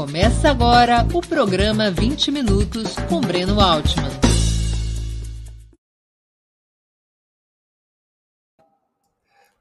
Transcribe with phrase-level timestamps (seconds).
[0.00, 4.08] Começa agora o programa 20 Minutos com Breno Altman.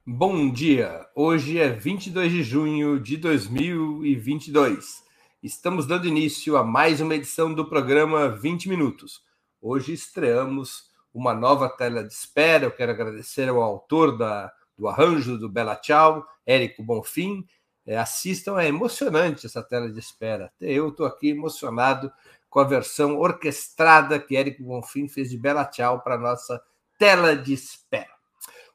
[0.08, 1.06] Bom dia!
[1.14, 5.04] Hoje é 22 de junho de 2022.
[5.44, 9.22] Estamos dando início a mais uma edição do programa 20 Minutos.
[9.62, 12.64] Hoje estreamos uma nova tela de espera.
[12.64, 17.46] Eu quero agradecer ao autor da, do arranjo do Bela Tchau, Érico Bonfim,
[17.90, 20.54] é, assistam, é emocionante essa tela de espera.
[20.62, 22.12] Eu estou aqui emocionado
[22.48, 26.62] com a versão orquestrada que Érico Bonfim fez de Bela Tchau para a nossa
[27.00, 28.14] tela de espera.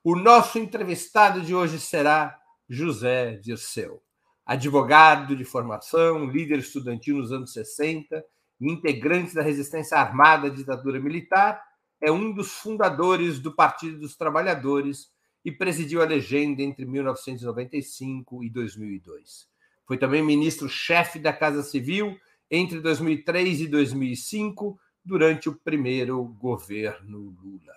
[0.03, 2.37] O nosso entrevistado de hoje será
[2.69, 4.03] José Dirceu,
[4.45, 8.21] advogado de formação, líder estudantil nos anos 60,
[8.61, 11.63] integrante da resistência armada à ditadura militar,
[12.01, 15.14] é um dos fundadores do Partido dos Trabalhadores
[15.45, 19.47] e presidiu a legenda entre 1995 e 2002.
[19.87, 22.19] Foi também ministro-chefe da Casa Civil
[22.51, 27.75] entre 2003 e 2005, durante o primeiro governo Lula.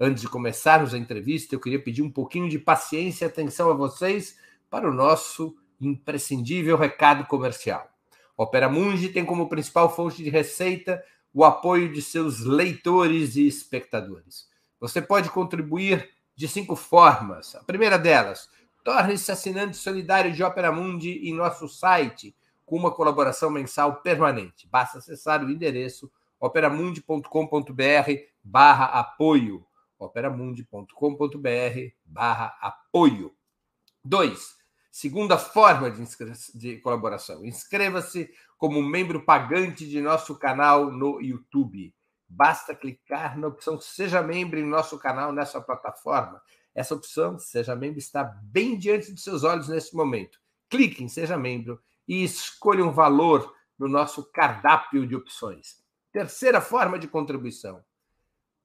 [0.00, 3.74] Antes de começarmos a entrevista, eu queria pedir um pouquinho de paciência e atenção a
[3.74, 4.36] vocês
[4.68, 7.88] para o nosso imprescindível recado comercial.
[8.36, 14.48] Opera Mundi tem como principal fonte de receita o apoio de seus leitores e espectadores.
[14.80, 17.54] Você pode contribuir de cinco formas.
[17.54, 18.48] A primeira delas,
[18.84, 24.66] torne-se assinante solidário de Opera Mundi em nosso site, com uma colaboração mensal permanente.
[24.68, 26.10] Basta acessar o endereço
[26.40, 28.10] operamundi.com.br
[28.42, 29.64] barra apoio.
[29.98, 33.32] operamundi.com.br barra apoio.
[34.04, 34.56] Dois,
[34.90, 36.02] segunda forma de,
[36.54, 37.44] de colaboração.
[37.44, 41.94] Inscreva-se como membro pagante de nosso canal no YouTube.
[42.34, 46.40] Basta clicar na opção Seja Membro em nosso canal nessa plataforma.
[46.74, 50.40] Essa opção, Seja Membro, está bem diante dos seus olhos nesse momento.
[50.70, 55.82] Clique em Seja Membro e escolha um valor no nosso cardápio de opções.
[56.10, 57.84] Terceira forma de contribuição.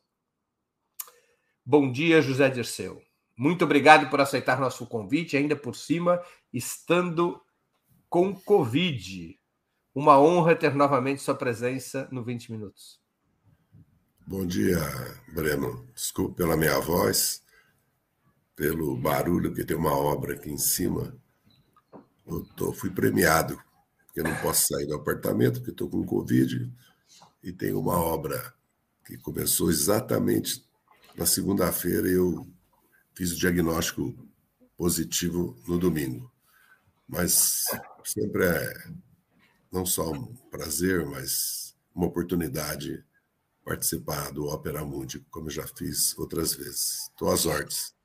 [1.66, 3.02] Bom dia, José Dirceu.
[3.36, 6.22] Muito obrigado por aceitar nosso convite, ainda por cima,
[6.54, 7.42] estando
[8.08, 9.36] com Covid.
[9.96, 13.02] Uma honra ter novamente sua presença no 20 Minutos.
[14.28, 14.78] Bom dia,
[15.34, 15.90] Breno.
[15.96, 17.44] Desculpe pela minha voz,
[18.56, 21.20] pelo barulho, que tem uma obra aqui em cima.
[22.28, 23.60] Eu tô, fui premiado
[24.14, 26.72] porque eu não posso sair do apartamento, porque estou com Covid,
[27.44, 28.54] e tem uma obra
[29.04, 30.64] que começou exatamente
[31.18, 32.48] na segunda-feira e eu
[33.16, 34.16] fiz o diagnóstico
[34.78, 36.32] positivo no domingo.
[37.08, 37.66] Mas
[38.06, 38.88] sempre é
[39.72, 43.04] não só um prazer, mas uma oportunidade
[43.66, 47.10] participar do Opera Mundi, como já fiz outras vezes.
[47.10, 47.96] Estou às ordens.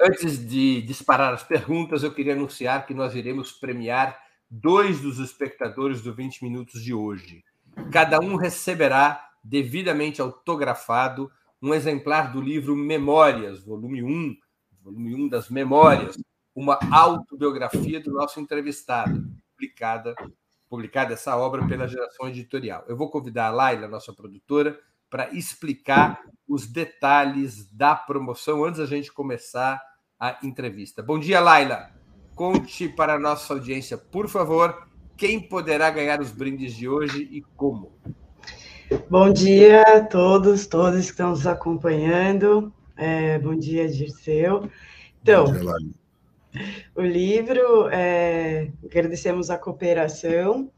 [0.00, 4.23] Antes de disparar as perguntas, eu queria anunciar que nós iremos premiar
[4.60, 7.42] dois dos espectadores do 20 Minutos de hoje.
[7.90, 11.30] Cada um receberá, devidamente autografado,
[11.60, 14.36] um exemplar do livro Memórias, volume 1,
[14.82, 16.16] volume 1 das Memórias,
[16.54, 20.14] uma autobiografia do nosso entrevistado, publicada
[20.68, 22.84] publicada essa obra pela Geração Editorial.
[22.88, 24.76] Eu vou convidar a Laila, nossa produtora,
[25.08, 29.80] para explicar os detalhes da promoção antes da gente começar
[30.18, 31.00] a entrevista.
[31.00, 32.03] Bom dia, Laila.
[32.34, 37.40] Conte para a nossa audiência, por favor, quem poderá ganhar os brindes de hoje e
[37.56, 37.92] como.
[39.08, 42.72] Bom dia a todos, todos que estão nos acompanhando.
[42.96, 44.68] É, bom dia, Dirceu.
[45.22, 45.62] Então, dia,
[46.96, 50.70] o livro, é, agradecemos a cooperação.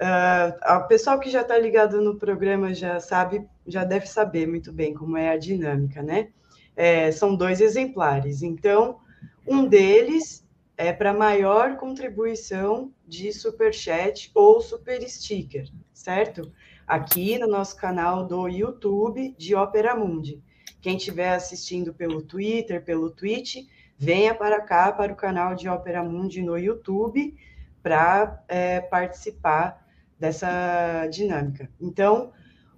[0.00, 4.72] Uh, o pessoal que já está ligado no programa já sabe, já deve saber muito
[4.72, 6.28] bem como é a dinâmica, né?
[6.76, 8.42] É, são dois exemplares.
[8.42, 8.98] Então,
[9.46, 10.46] um deles
[10.78, 16.52] é para maior contribuição de super chat ou super sticker, certo?
[16.86, 20.40] Aqui no nosso canal do YouTube de Opera Mundi.
[20.80, 23.56] Quem estiver assistindo pelo Twitter, pelo Twitch,
[23.98, 27.36] venha para cá, para o canal de Opera Mundi no YouTube,
[27.82, 29.84] para é, participar
[30.16, 31.68] dessa dinâmica.
[31.80, 32.32] Então,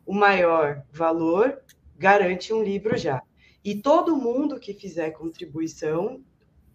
[0.06, 1.60] o maior valor
[1.98, 3.22] garante um livro já.
[3.62, 6.24] E todo mundo que fizer contribuição,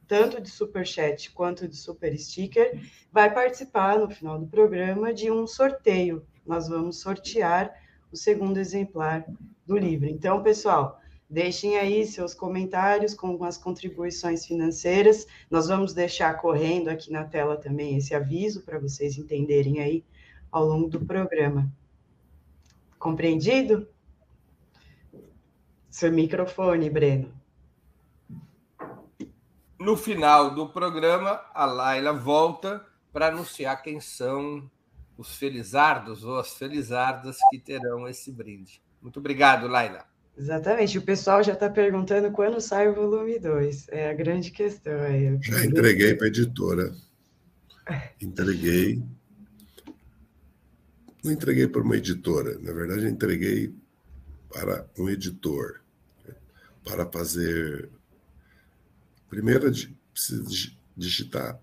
[0.07, 2.79] tanto de super chat quanto de super sticker,
[3.11, 6.25] vai participar no final do programa de um sorteio.
[6.45, 7.73] Nós vamos sortear
[8.11, 9.25] o segundo exemplar
[9.65, 10.07] do livro.
[10.07, 15.25] Então, pessoal, Deixem aí seus comentários com as contribuições financeiras.
[15.49, 20.05] Nós vamos deixar correndo aqui na tela também esse aviso para vocês entenderem aí
[20.51, 21.71] ao longo do programa.
[22.99, 23.87] Compreendido?
[25.89, 27.44] Seu microfone, Breno.
[29.85, 32.83] No final do programa, a Laila volta
[33.13, 34.67] para anunciar quem são
[35.15, 38.81] os felizardos ou as felizardas que terão esse brinde.
[38.99, 40.03] Muito obrigado, Laila.
[40.35, 40.97] Exatamente.
[40.97, 43.89] O pessoal já está perguntando quando sai o volume 2.
[43.89, 45.37] É a grande questão aí.
[45.39, 46.95] Já entreguei para a editora.
[48.19, 49.03] Entreguei.
[51.23, 53.71] Não entreguei para uma editora, na verdade, entreguei
[54.51, 55.81] para um editor
[56.83, 57.87] para fazer.
[59.29, 59.71] Primeiro,
[60.13, 60.43] precisa
[60.95, 61.59] digitar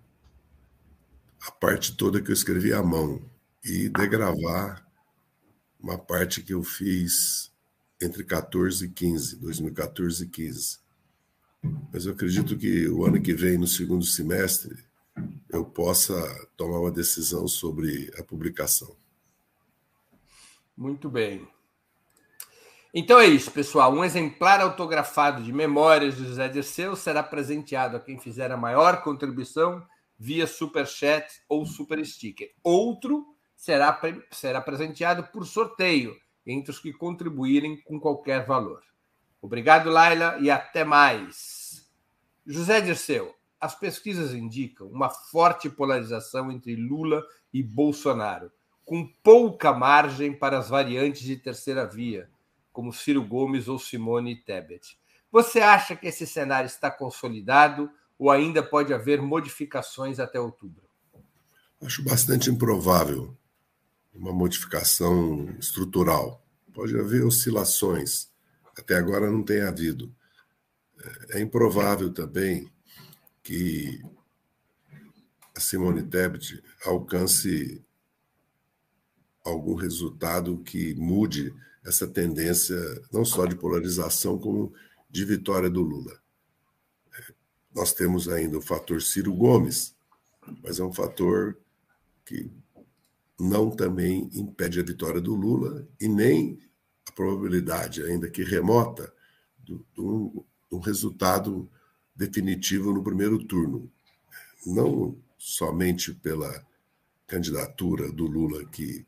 [1.41, 3.21] a parte toda que eu escrevi à mão
[3.63, 4.85] e degravar
[5.79, 7.51] uma parte que eu fiz
[8.01, 10.79] entre 14 e 15, 2014 e 15.
[11.91, 14.83] Mas eu acredito que o ano que vem, no segundo semestre,
[15.49, 16.13] eu possa
[16.57, 18.95] tomar uma decisão sobre a publicação.
[20.75, 21.47] Muito bem.
[22.93, 23.91] Então é isso, pessoal.
[23.91, 29.01] Um exemplar autografado de Memórias de José Dirceu será presenteado a quem fizer a maior
[29.01, 29.83] contribuição
[30.19, 32.51] via Super Chat ou Super Sticker.
[32.63, 33.25] Outro
[33.55, 33.99] será,
[34.29, 38.83] será presenteado por sorteio entre os que contribuírem com qualquer valor.
[39.41, 41.89] Obrigado, Laila, e até mais.
[42.45, 48.51] José Dirceu, as pesquisas indicam uma forte polarização entre Lula e Bolsonaro,
[48.85, 52.29] com pouca margem para as variantes de terceira via,
[52.73, 54.99] como Ciro Gomes ou Simone Tebet.
[55.31, 60.83] Você acha que esse cenário está consolidado ou ainda pode haver modificações até outubro?
[61.81, 63.37] Acho bastante improvável
[64.13, 66.45] uma modificação estrutural.
[66.73, 68.29] Pode haver oscilações.
[68.77, 70.13] Até agora não tem havido.
[71.29, 72.71] É improvável também
[73.41, 74.01] que
[75.55, 77.83] a Simone Tebet alcance
[79.43, 81.53] algum resultado que mude
[81.85, 82.77] essa tendência
[83.11, 84.73] não só de polarização como
[85.09, 86.19] de vitória do Lula.
[87.17, 87.33] É,
[87.75, 89.95] nós temos ainda o fator Ciro Gomes,
[90.63, 91.57] mas é um fator
[92.25, 92.49] que
[93.39, 96.59] não também impede a vitória do Lula e nem
[97.07, 99.13] a probabilidade, ainda que remota,
[99.63, 101.69] de um, resultado
[102.15, 103.91] definitivo no primeiro turno.
[104.65, 106.65] Não somente pela
[107.27, 109.05] candidatura do Lula, que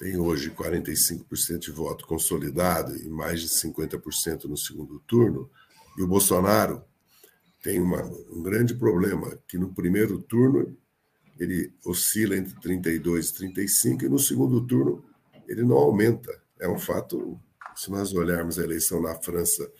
[0.00, 5.50] tem hoje 45% de voto consolidado e mais de 50% no segundo turno,
[5.96, 6.82] e o Bolsonaro
[7.62, 10.74] tem uma, um grande problema, que no primeiro turno
[11.38, 15.04] ele oscila entre 32 e 35, e no segundo turno
[15.46, 16.34] ele não aumenta.
[16.58, 17.38] É um fato,
[17.76, 19.70] se nós olharmos a eleição na França,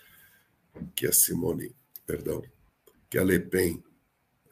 [0.94, 1.74] que a Simone,
[2.06, 2.42] perdão,
[3.08, 3.82] que a Le Pen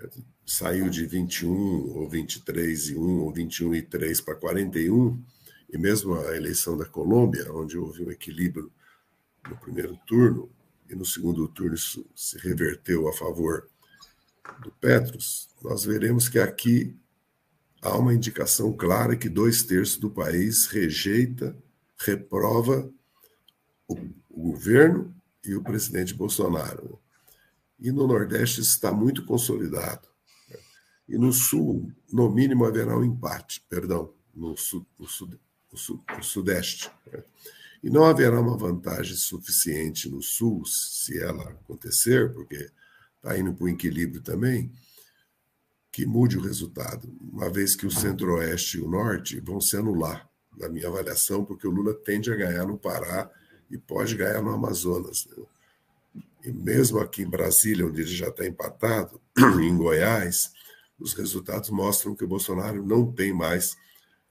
[0.00, 0.08] eh,
[0.46, 1.50] saiu de 21
[1.94, 5.22] ou 23 e 1 ou 21 e 3 para 41,
[5.70, 8.72] e mesmo a eleição da Colômbia, onde houve um equilíbrio
[9.48, 10.50] no primeiro turno,
[10.88, 13.68] e no segundo turno isso se reverteu a favor
[14.62, 16.96] do Petros, nós veremos que aqui
[17.82, 21.56] há uma indicação clara que dois terços do país rejeita,
[21.98, 22.90] reprova
[23.86, 23.94] o,
[24.30, 26.98] o governo e o presidente Bolsonaro.
[27.78, 30.08] E no Nordeste está muito consolidado.
[31.08, 35.38] e no Sul, no mínimo, haverá um empate, perdão, no, sul, no, sud,
[35.76, 36.90] sul, no Sudeste.
[37.12, 37.22] Né?
[37.82, 42.70] E não haverá uma vantagem suficiente no Sul, se ela acontecer, porque
[43.16, 44.72] está indo para o equilíbrio também,
[45.92, 50.28] que mude o resultado, uma vez que o Centro-Oeste e o Norte vão se anular,
[50.56, 53.30] na minha avaliação, porque o Lula tende a ganhar no Pará
[53.70, 55.26] e pode ganhar no Amazonas.
[55.26, 55.44] Né?
[56.44, 59.20] E mesmo aqui em Brasília, onde ele já está empatado,
[59.62, 60.52] em Goiás,
[60.98, 63.76] os resultados mostram que o Bolsonaro não tem mais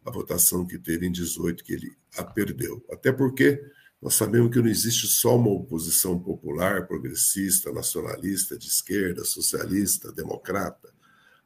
[0.08, 2.84] a votação que teve em 18, que ele a perdeu.
[2.90, 3.62] Até porque
[4.02, 10.94] nós sabemos que não existe só uma oposição popular, progressista, nacionalista, de esquerda, socialista, democrata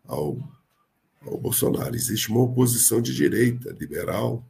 [0.06, 0.38] ao,
[1.22, 1.96] ao Bolsonaro.
[1.96, 4.48] Existe uma oposição de direita, liberal,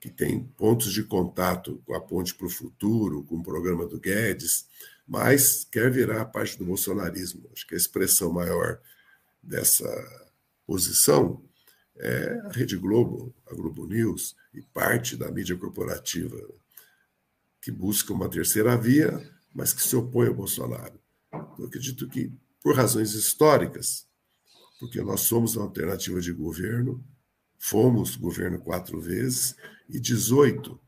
[0.00, 4.00] que tem pontos de contato com a Ponte para o Futuro, com o programa do
[4.00, 4.66] Guedes,
[5.06, 7.48] mas quer virar parte do bolsonarismo.
[7.52, 8.80] Acho que a expressão maior
[9.40, 9.86] dessa
[10.66, 11.40] posição
[11.96, 16.36] é a Rede Globo, a Globo News e parte da mídia corporativa
[17.60, 19.22] que busca uma terceira via,
[19.54, 21.00] mas que se opõe ao Bolsonaro.
[21.58, 24.06] Eu acredito que, por razões históricas,
[24.80, 27.04] porque nós somos uma alternativa de governo,
[27.56, 29.54] fomos governo quatro vezes,
[29.88, 30.78] e 18,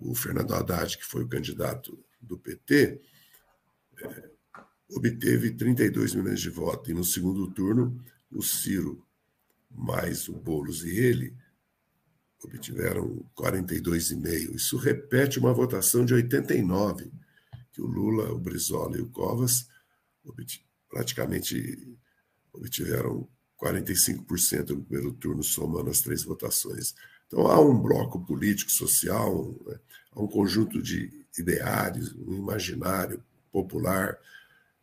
[0.00, 3.00] o Fernando Haddad, que foi o candidato do PT,
[4.02, 4.30] é,
[4.90, 6.88] obteve 32 milhões de votos.
[6.88, 8.00] E no segundo turno,
[8.30, 9.04] o Ciro,
[9.70, 11.36] mais o Boulos e ele,
[12.42, 14.54] obtiveram 42,5.
[14.54, 17.10] Isso repete uma votação de 89,
[17.72, 19.68] que o Lula, o Brizola e o Covas
[20.88, 21.96] praticamente
[22.52, 23.28] obtiveram
[23.60, 26.94] 45% no primeiro turno, somando as três votações.
[27.26, 29.78] Então, há um bloco político, social, né?
[30.12, 33.22] há um conjunto de ideários, um imaginário
[33.52, 34.18] popular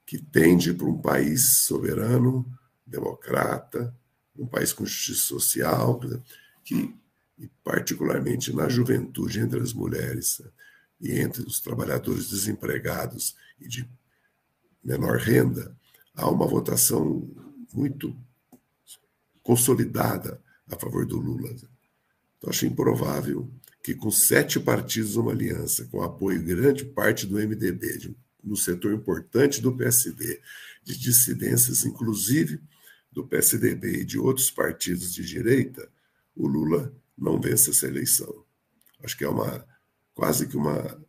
[0.05, 2.45] que tende para um país soberano,
[2.85, 3.93] democrata,
[4.37, 5.99] um país com justiça social,
[6.63, 6.93] que,
[7.37, 10.49] e particularmente na juventude, entre as mulheres né?
[10.99, 13.87] e entre os trabalhadores desempregados e de
[14.83, 15.75] menor renda,
[16.15, 17.29] há uma votação
[17.73, 18.15] muito
[19.43, 21.49] consolidada a favor do Lula.
[22.37, 23.49] Então, acho improvável
[23.83, 28.93] que, com sete partidos uma aliança, com apoio grande parte do MDB, de, no setor
[28.93, 30.41] importante do PSD,
[30.83, 32.61] de dissidências, inclusive
[33.11, 35.89] do PSDB e de outros partidos de direita,
[36.35, 38.45] o Lula não vence essa eleição.
[39.03, 39.65] Acho que é uma
[40.13, 40.99] quase que uma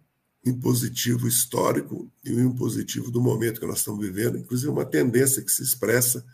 [0.44, 5.50] impositivo histórico e um impositivo do momento que nós estamos vivendo, inclusive uma tendência que
[5.50, 6.24] se expressa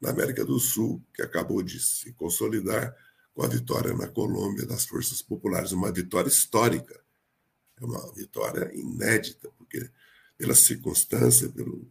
[0.00, 2.94] na América do Sul, que acabou de se consolidar
[3.34, 7.00] com a vitória na Colômbia das forças populares, uma vitória histórica,
[7.80, 9.90] é uma vitória inédita, porque
[10.38, 11.86] pela circunstância, pelo,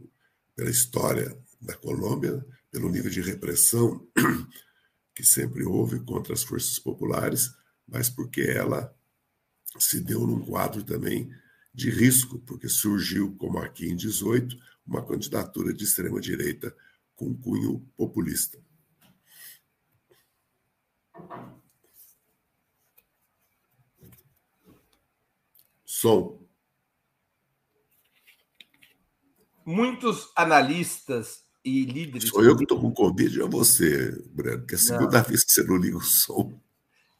[0.55, 4.05] pela história da Colômbia, pelo nível de repressão
[5.15, 7.55] que sempre houve contra as forças populares,
[7.88, 8.94] mas porque ela
[9.79, 11.34] se deu num quadro também
[11.74, 16.75] de risco, porque surgiu, como aqui em 18, uma candidatura de extrema-direita
[17.15, 18.62] com cunho populista.
[25.86, 26.46] Som.
[29.65, 32.29] Muitos analistas e líderes.
[32.29, 35.24] Sou eu que estou com Covid, é você, Breno, que é a segunda não.
[35.25, 36.53] vez que você não liga o som.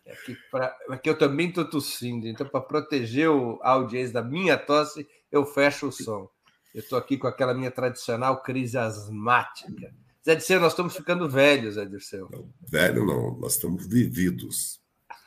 [0.05, 4.13] É que, pra, é que eu também estou tossindo, então, para proteger o, a audiência
[4.13, 6.29] da minha tosse, eu fecho o som.
[6.73, 9.91] Eu estou aqui com aquela minha tradicional crise asmática.
[10.23, 12.29] Zé Dirceu, nós estamos ficando velhos, Zé Dirceu.
[12.31, 14.79] Não, velho não, nós estamos vividos.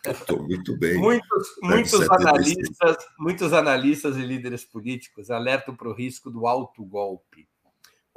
[0.07, 0.97] Estou muito bem.
[0.97, 7.49] muitos, muitos analistas, muitos analistas e líderes políticos alertam para o risco do alto golpe,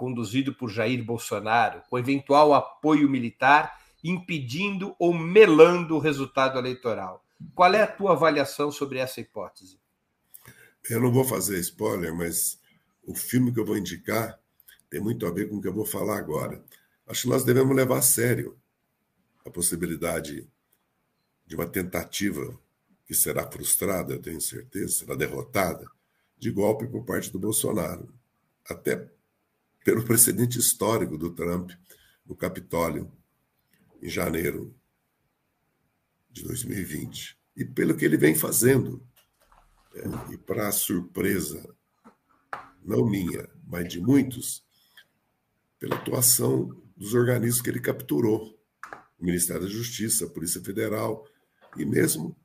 [0.01, 7.23] conduzido por Jair Bolsonaro, com eventual apoio militar, impedindo ou melando o resultado eleitoral.
[7.53, 9.79] Qual é a tua avaliação sobre essa hipótese?
[10.89, 12.59] Eu não vou fazer spoiler, mas
[13.03, 14.39] o filme que eu vou indicar
[14.89, 16.63] tem muito a ver com o que eu vou falar agora.
[17.05, 18.57] Acho que nós devemos levar a sério
[19.45, 20.49] a possibilidade
[21.45, 22.59] de uma tentativa
[23.05, 25.85] que será frustrada, eu tenho certeza, será derrotada,
[26.39, 28.11] de golpe por parte do Bolsonaro.
[28.67, 29.07] Até
[29.83, 31.71] pelo precedente histórico do Trump
[32.25, 33.11] no Capitólio,
[34.01, 34.75] em janeiro
[36.29, 37.37] de 2020.
[37.55, 39.05] E pelo que ele vem fazendo.
[39.93, 41.75] É, e para surpresa
[42.83, 44.63] não minha, mas de muitos,
[45.77, 48.57] pela atuação dos organismos que ele capturou
[49.19, 51.27] o Ministério da Justiça, a Polícia Federal
[51.77, 52.35] e mesmo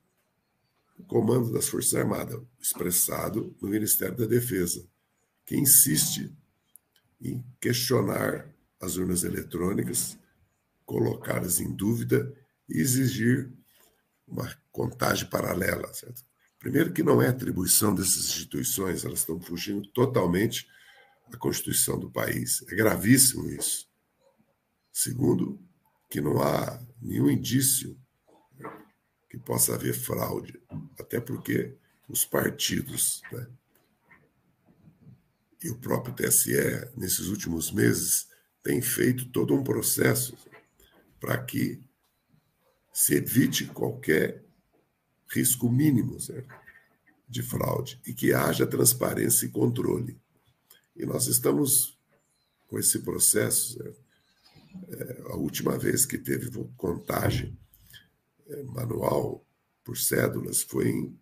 [0.97, 4.85] o Comando das Forças Armadas, expressado no Ministério da Defesa,
[5.45, 6.35] que insiste
[7.21, 8.47] em questionar
[8.79, 10.17] as urnas eletrônicas
[10.85, 12.33] colocá-las em dúvida
[12.69, 13.51] e exigir
[14.27, 15.93] uma contagem paralela.
[15.93, 16.23] Certo?
[16.57, 20.67] Primeiro, que não é atribuição dessas instituições, elas estão fugindo totalmente
[21.29, 22.63] da Constituição do país.
[22.69, 23.87] É gravíssimo isso.
[24.91, 25.59] Segundo,
[26.09, 27.99] que não há nenhum indício
[29.29, 30.59] que possa haver fraude,
[30.97, 31.75] até porque
[32.07, 33.45] os partidos né,
[35.63, 38.27] e o próprio TSE, nesses últimos meses,
[38.63, 40.37] têm feito todo um processo
[41.19, 41.81] para que
[42.93, 44.43] se evite qualquer
[45.29, 46.53] risco mínimo certo?
[47.27, 50.19] de fraude e que haja transparência e controle.
[50.95, 51.97] E nós estamos
[52.67, 53.77] com esse processo.
[54.89, 57.57] É, a última vez que teve contagem
[58.47, 59.45] é, manual
[59.83, 61.19] por cédulas foi em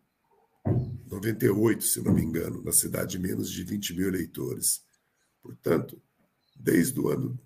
[1.08, 4.84] 98, se não me engano, na cidade de menos de 20 mil eleitores.
[5.42, 6.02] Portanto,
[6.56, 7.40] desde o ano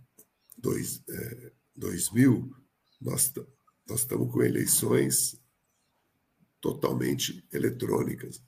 [0.57, 2.51] dois, é, 2000,
[3.01, 3.33] nós,
[3.87, 5.39] nós estamos com eleições
[6.61, 8.41] totalmente eletrônicas.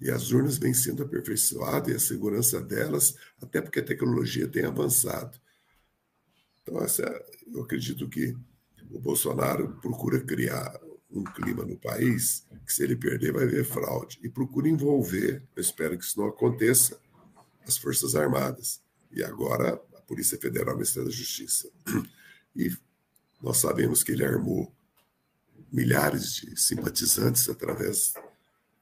[0.00, 4.64] E as urnas vêm sendo aperfeiçoadas e a segurança delas, até porque a tecnologia tem
[4.64, 5.38] avançado.
[6.62, 7.02] Então, essa,
[7.52, 8.36] eu acredito que
[8.90, 10.78] o Bolsonaro procura criar
[11.10, 14.18] um clima no país que, se ele perder, vai haver fraude.
[14.22, 17.00] E procura envolver, eu espero que isso não aconteça,
[17.66, 18.82] as Forças Armadas.
[19.10, 21.70] E agora a Polícia Federal o Ministério da Justiça.
[22.54, 22.76] E
[23.42, 24.72] nós sabemos que ele armou
[25.72, 28.14] milhares de simpatizantes através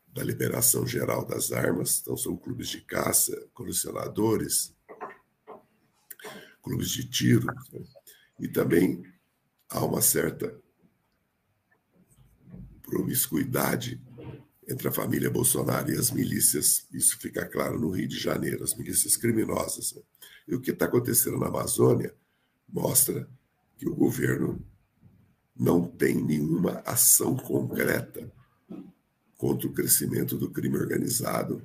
[0.08, 2.00] da liberação geral das armas.
[2.00, 4.74] Então, são clubes de caça, colecionadores,
[6.62, 7.46] clubes de tiro.
[8.40, 9.02] E também
[9.68, 10.58] há uma certa
[12.86, 14.00] promiscuidade
[14.68, 16.86] entre a família Bolsonaro e as milícias.
[16.92, 19.92] Isso fica claro no Rio de Janeiro, as milícias criminosas.
[19.92, 20.02] Né?
[20.48, 22.14] E o que está acontecendo na Amazônia
[22.68, 23.28] mostra
[23.76, 24.64] que o governo
[25.54, 28.30] não tem nenhuma ação concreta
[29.36, 31.62] contra o crescimento do crime organizado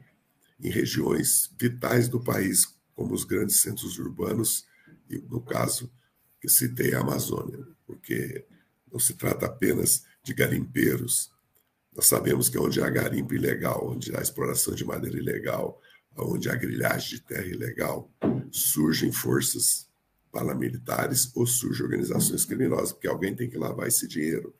[0.59, 4.65] em regiões vitais do país, como os grandes centros urbanos
[5.09, 5.91] e, no caso,
[6.39, 8.45] que citei a Amazônia, porque
[8.91, 11.31] não se trata apenas de garimpeiros.
[11.93, 15.81] Nós sabemos que onde há garimpo ilegal, onde há exploração de madeira ilegal,
[16.17, 18.09] onde há grilhagem de terra ilegal,
[18.51, 19.89] surgem forças
[20.31, 24.53] paramilitares ou surgem organizações criminosas, porque alguém tem que lavar esse dinheiro.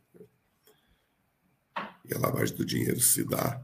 [2.05, 3.63] E a lavagem do dinheiro se dá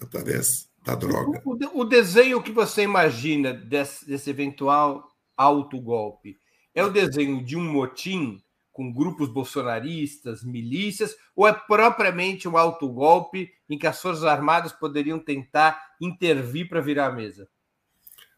[0.00, 1.40] através da droga.
[1.44, 6.36] O, o desenho que você imagina desse, desse eventual autogolpe
[6.74, 8.42] é o desenho de um motim
[8.74, 15.18] com grupos bolsonaristas, milícias, ou é propriamente um autogolpe em que as Forças Armadas poderiam
[15.18, 17.48] tentar intervir para virar a mesa?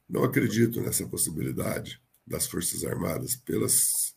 [0.07, 4.14] Não acredito nessa possibilidade das Forças Armadas pelas,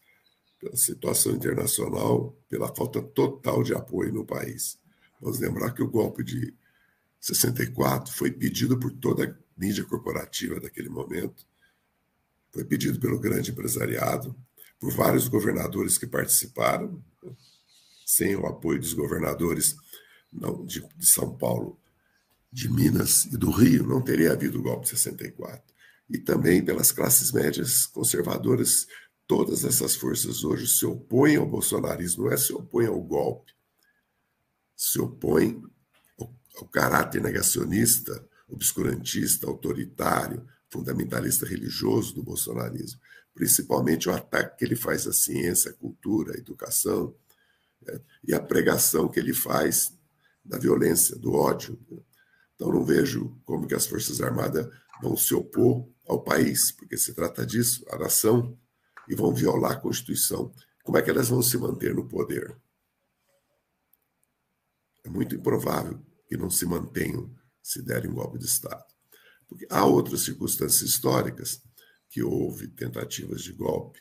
[0.59, 4.77] pela situação internacional, pela falta total de apoio no país.
[5.21, 6.53] Vamos lembrar que o golpe de
[7.21, 11.47] 64 foi pedido por toda a mídia corporativa daquele momento,
[12.51, 14.35] foi pedido pelo grande empresariado,
[14.79, 17.03] por vários governadores que participaram,
[18.05, 19.75] sem o apoio dos governadores
[20.31, 21.77] não, de, de São Paulo,
[22.51, 25.61] de Minas e do Rio, não teria havido o golpe de 64.
[26.09, 28.87] E também pelas classes médias conservadoras,
[29.27, 33.53] todas essas forças hoje se opõem ao bolsonarismo, não é se opõem ao golpe,
[34.75, 35.61] se opõem
[36.17, 42.99] ao, ao caráter negacionista, obscurantista, autoritário, fundamentalista religioso do bolsonarismo
[43.33, 47.15] principalmente o ataque que ele faz à ciência, à cultura, à educação,
[47.81, 47.99] né?
[48.23, 49.93] e a pregação que ele faz
[50.43, 51.79] da violência, do ódio.
[51.89, 51.99] Né?
[52.55, 54.67] Então, não vejo como que as Forças Armadas
[55.01, 58.57] vão se opor ao país, porque se trata disso, a nação,
[59.07, 60.53] e vão violar a Constituição.
[60.83, 62.55] Como é que elas vão se manter no poder?
[65.03, 68.83] É muito improvável que não se mantenham se derem um golpe de Estado.
[69.47, 71.61] Porque há outras circunstâncias históricas
[72.09, 73.99] que houve tentativas de golpe,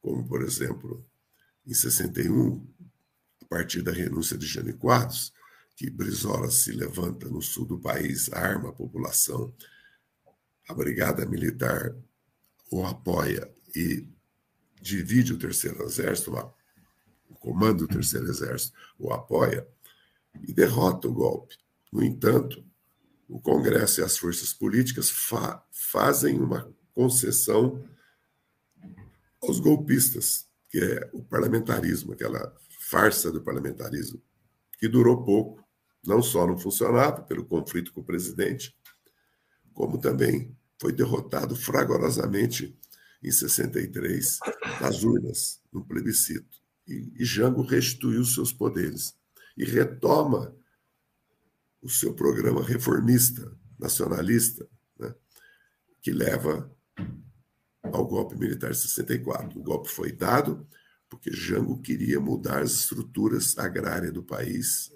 [0.00, 1.06] como, por exemplo,
[1.66, 2.66] em 61,
[3.42, 5.32] a partir da renúncia de Jânio Quadros,
[5.76, 9.54] que Brizola se levanta no sul do país, arma a população,
[10.68, 11.94] a brigada militar
[12.70, 14.06] o apoia e
[14.80, 16.32] divide o terceiro exército,
[17.28, 19.66] o comando do terceiro exército o apoia
[20.42, 21.56] e derrota o golpe.
[21.92, 22.64] No entanto,
[23.28, 27.86] o Congresso e as forças políticas fa fazem uma concessão
[29.42, 32.56] aos golpistas, que é o parlamentarismo, aquela
[32.88, 34.20] farsa do parlamentarismo,
[34.78, 35.62] que durou pouco,
[36.04, 38.74] não só não funcionava pelo conflito com o presidente,
[39.74, 42.78] como também foi derrotado fragorosamente
[43.22, 44.38] em 63
[44.80, 46.62] nas urnas, no plebiscito.
[46.88, 49.14] E, e Jango restituiu seus poderes
[49.56, 50.56] e retoma
[51.82, 54.66] o seu programa reformista, nacionalista,
[54.98, 55.14] né,
[56.00, 56.74] que leva
[57.82, 59.58] ao golpe militar de 64.
[59.58, 60.66] O golpe foi dado
[61.08, 64.92] porque Jango queria mudar as estruturas agrárias do país,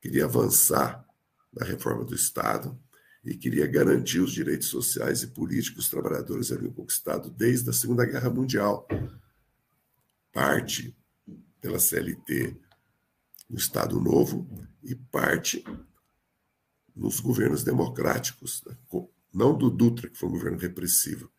[0.00, 1.04] queria avançar
[1.52, 2.78] na reforma do Estado
[3.24, 7.72] e queria garantir os direitos sociais e políticos que os trabalhadores haviam conquistado desde a
[7.72, 8.86] Segunda Guerra Mundial.
[10.30, 10.94] Parte
[11.60, 12.54] pela CLT
[13.48, 14.46] no Estado Novo
[14.82, 15.64] e parte
[16.94, 18.76] nos governos democráticos, né?
[19.34, 21.30] Não do Dutra, que foi um governo repressivo,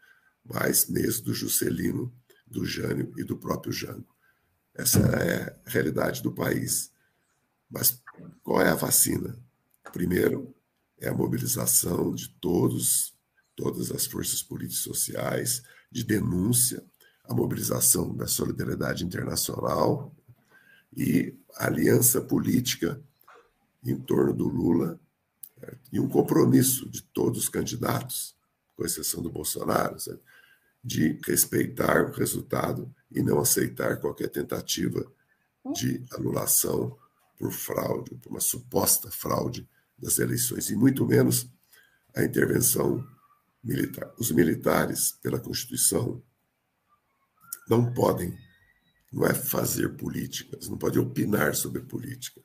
[0.44, 2.14] mas mesmo do Juscelino,
[2.46, 4.16] do Jânio e do próprio Jango.
[4.74, 6.92] Essa é a realidade do país.
[7.70, 8.02] Mas
[8.44, 9.38] qual é a vacina?
[9.92, 10.54] Primeiro,
[11.00, 13.16] é a mobilização de todos,
[13.56, 16.84] todas as forças políticas e sociais, de denúncia,
[17.24, 20.16] a mobilização da solidariedade internacional
[20.96, 23.02] e aliança política
[23.84, 25.00] em torno do Lula
[25.91, 28.36] e um compromisso de todos os candidatos,
[28.75, 30.19] com exceção do Bolsonaro, sabe?
[30.84, 35.12] de respeitar o resultado e não aceitar qualquer tentativa
[35.73, 36.95] de anulação
[37.39, 41.49] por fraude, por uma suposta fraude das eleições, e muito menos
[42.15, 43.04] a intervenção
[43.63, 44.13] militar.
[44.19, 46.21] Os militares, pela Constituição,
[47.67, 48.38] não podem,
[49.12, 52.41] não é fazer políticas, não podem opinar sobre política.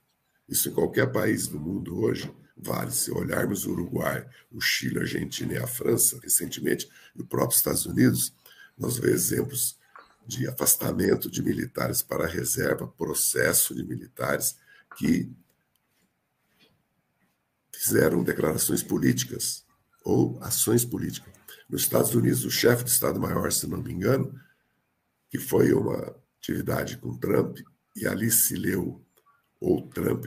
[0.49, 2.91] Isso em qualquer país do mundo hoje vale.
[2.91, 7.57] Se olharmos o Uruguai, o Chile, a Argentina e a França, recentemente, e o próprio
[7.57, 8.35] Estados Unidos,
[8.77, 9.79] nós vemos exemplos
[10.27, 14.57] de afastamento de militares para a reserva, processo de militares
[14.97, 15.31] que
[17.73, 19.65] fizeram declarações políticas
[20.05, 21.33] ou ações políticas.
[21.69, 24.39] Nos Estados Unidos, o chefe de Estado-Maior, se não me engano,
[25.31, 27.59] que foi uma atividade com Trump,
[27.97, 29.05] e ali se leu,
[29.61, 30.27] ou Trump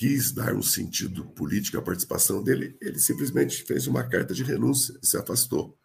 [0.00, 4.98] quis dar um sentido político à participação dele, ele simplesmente fez uma carta de renúncia
[5.02, 5.78] e se afastou.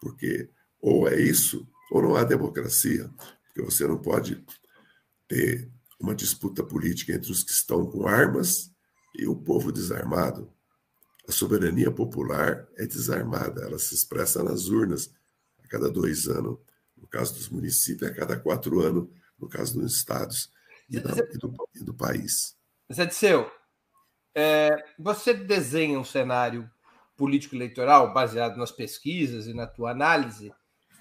[0.00, 3.08] Porque ou é isso, ou não há democracia.
[3.46, 4.44] Porque você não pode
[5.28, 8.72] ter uma disputa política entre os que estão com armas
[9.16, 10.52] e o povo desarmado.
[11.28, 15.14] A soberania popular é desarmada, ela se expressa nas urnas
[15.62, 16.58] a cada dois anos,
[16.96, 20.50] no caso dos municípios, a cada quatro anos, no caso dos estados
[20.90, 22.56] e, da, e, do, e do, país.
[22.92, 23.50] Zé Disseu,
[24.34, 26.70] é, você desenha um cenário
[27.16, 30.52] político-eleitoral baseado nas pesquisas e na tua análise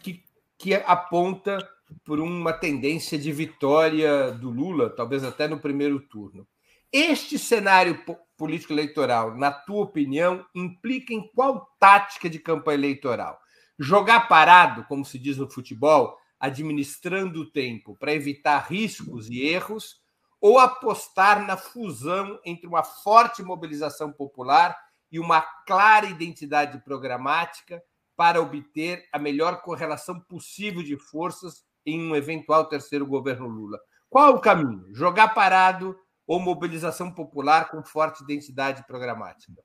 [0.02, 0.24] que,
[0.58, 1.58] que aponta
[2.06, 6.48] por uma tendência de vitória do Lula, talvez até no primeiro turno.
[6.91, 8.04] Este cenário
[8.38, 13.39] político-eleitoral, na tua opinião, implica em qual tática de campanha eleitoral?
[13.80, 20.03] Jogar parado, como se diz no futebol, administrando o tempo para evitar riscos e erros,
[20.43, 24.77] ou apostar na fusão entre uma forte mobilização popular
[25.10, 27.82] e uma clara identidade programática
[28.13, 33.79] para obter a melhor correlação possível de forças em um eventual terceiro governo Lula.
[34.10, 34.93] Qual o caminho?
[34.93, 35.95] Jogar parado
[36.27, 39.63] ou mobilização popular com forte identidade programática?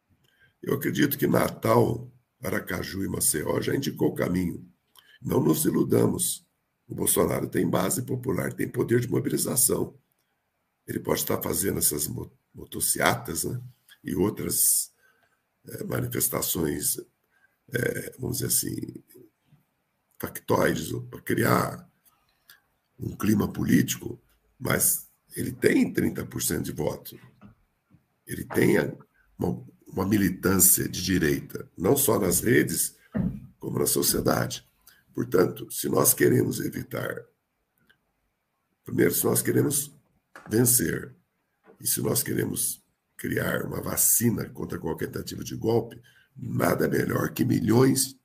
[0.63, 2.09] Eu acredito que Natal,
[2.41, 4.65] Aracaju e Maceió já indicou o caminho.
[5.21, 6.47] Não nos iludamos.
[6.87, 9.99] O Bolsonaro tem base popular, tem poder de mobilização.
[10.89, 12.09] Ele pode estar fazendo essas
[12.55, 13.61] motociatas né?
[14.03, 14.91] e outras
[15.69, 16.99] é, manifestações,
[17.71, 19.05] é, vamos dizer assim,
[20.19, 21.89] factoides, para criar
[22.99, 24.19] um clima político,
[24.59, 27.21] mas ele tem 30% de voto.
[28.27, 28.79] Ele tem
[29.39, 32.97] uma, uma militância de direita, não só nas redes,
[33.61, 34.67] como na sociedade.
[35.15, 37.25] Portanto, se nós queremos evitar,
[38.85, 39.98] primeiro, se nós queremos
[40.49, 41.15] vencer,
[41.81, 42.85] e se nós queremos
[43.17, 46.01] criar uma vacina contra qualquer tentativa de golpe,
[46.37, 48.17] nada melhor que milhões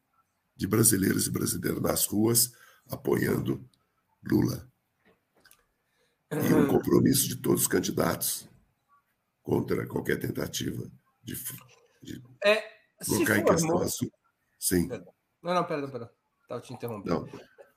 [0.56, 2.54] de brasileiros e brasileiras nas ruas
[2.89, 3.67] apoiando
[4.23, 4.69] Lula
[6.32, 8.47] e um compromisso de todos os candidatos
[9.41, 10.89] contra qualquer tentativa
[11.23, 11.36] de,
[12.02, 12.63] de é,
[13.06, 14.10] colocar em questão a sua.
[14.60, 14.88] Sim.
[15.41, 16.10] Não, não, perdão, perdão.
[16.41, 17.30] Estava te interrompendo.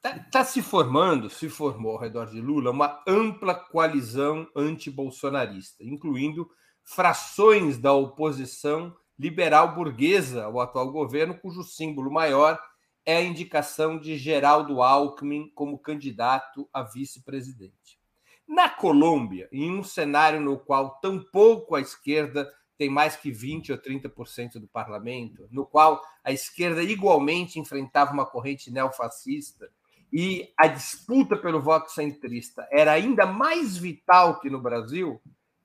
[0.06, 6.48] Está tá se formando, se formou ao redor de Lula, uma ampla coalizão antibolsonarista, incluindo
[6.84, 12.56] frações da oposição liberal burguesa ao atual governo, cujo símbolo maior
[13.04, 17.98] é a indicação de Geraldo Alckmin como candidato a vice-presidente.
[18.46, 23.78] Na Colômbia, em um cenário no qual tampouco a esquerda tem mais que 20 ou
[23.78, 29.68] 30% do parlamento, no qual a esquerda igualmente enfrentava uma corrente neofascista
[30.12, 35.20] e a disputa pelo voto centrista era ainda mais vital que no Brasil,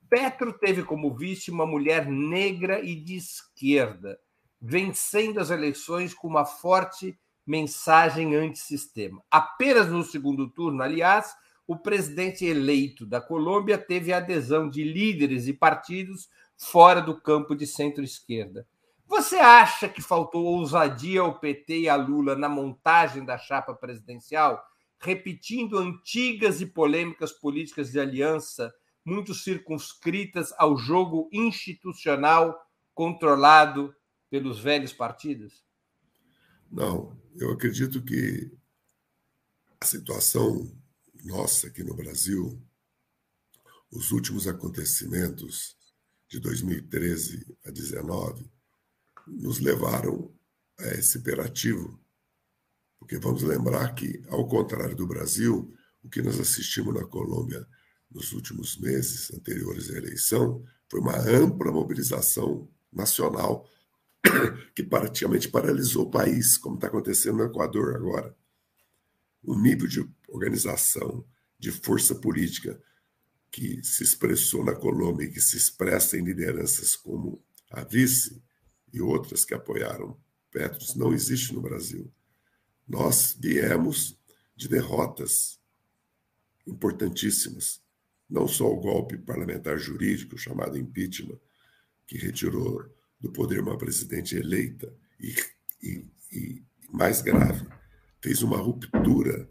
[0.09, 4.19] Petro teve como vítima uma mulher negra e de esquerda,
[4.61, 9.23] vencendo as eleições com uma forte mensagem antissistema.
[9.31, 11.33] Apenas no segundo turno, aliás,
[11.65, 17.55] o presidente eleito da Colômbia teve a adesão de líderes e partidos fora do campo
[17.55, 18.67] de centro-esquerda.
[19.11, 24.63] Você acha que faltou ousadia ao PT e a Lula na montagem da chapa presidencial,
[24.97, 32.57] repetindo antigas e polêmicas políticas de aliança, muito circunscritas ao jogo institucional
[32.93, 33.93] controlado
[34.29, 35.61] pelos velhos partidos?
[36.71, 38.49] Não, eu acredito que
[39.81, 40.73] a situação
[41.25, 42.57] nossa aqui no Brasil,
[43.91, 45.75] os últimos acontecimentos
[46.29, 48.60] de 2013 a 2019
[49.27, 50.33] nos levaram
[50.79, 51.99] a esse imperativo.
[52.99, 57.65] Porque vamos lembrar que, ao contrário do Brasil, o que nós assistimos na Colômbia
[58.09, 63.67] nos últimos meses anteriores à eleição foi uma ampla mobilização nacional
[64.75, 68.35] que praticamente paralisou o país, como está acontecendo no Equador agora.
[69.43, 71.25] O nível de organização,
[71.57, 72.79] de força política
[73.51, 78.41] que se expressou na Colômbia e que se expressa em lideranças como a vice
[78.93, 80.17] e outras que apoiaram
[80.51, 82.11] Petros não existe no Brasil.
[82.87, 84.19] Nós viemos
[84.55, 85.59] de derrotas
[86.67, 87.81] importantíssimas,
[88.29, 91.39] não só o golpe parlamentar jurídico chamado impeachment,
[92.05, 92.85] que retirou
[93.19, 95.35] do poder uma presidente eleita e,
[95.81, 97.65] e, e mais grave,
[98.21, 99.49] fez uma ruptura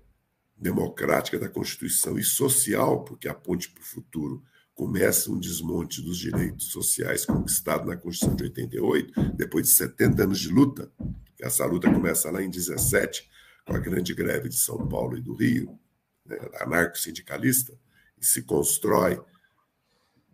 [0.57, 4.45] democrática da Constituição e social, porque a ponte para o futuro
[4.81, 10.41] começa um desmonte dos direitos sociais conquistados na Constituição de 88, depois de 70 anos
[10.41, 10.91] de luta.
[11.39, 13.29] Essa luta começa lá em 17,
[13.67, 15.79] com a grande greve de São Paulo e do Rio,
[16.25, 17.79] né, anarco-sindicalista,
[18.19, 19.21] e se constrói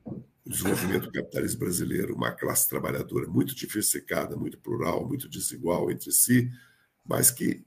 [0.04, 6.12] o desenvolvimento do capitalismo brasileiro, uma classe trabalhadora muito diversificada, muito plural, muito desigual entre
[6.12, 6.48] si,
[7.04, 7.64] mas que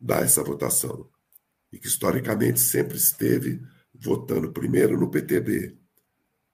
[0.00, 1.06] dá essa votação
[1.70, 3.60] e que historicamente sempre esteve
[3.94, 5.81] votando primeiro no PTB,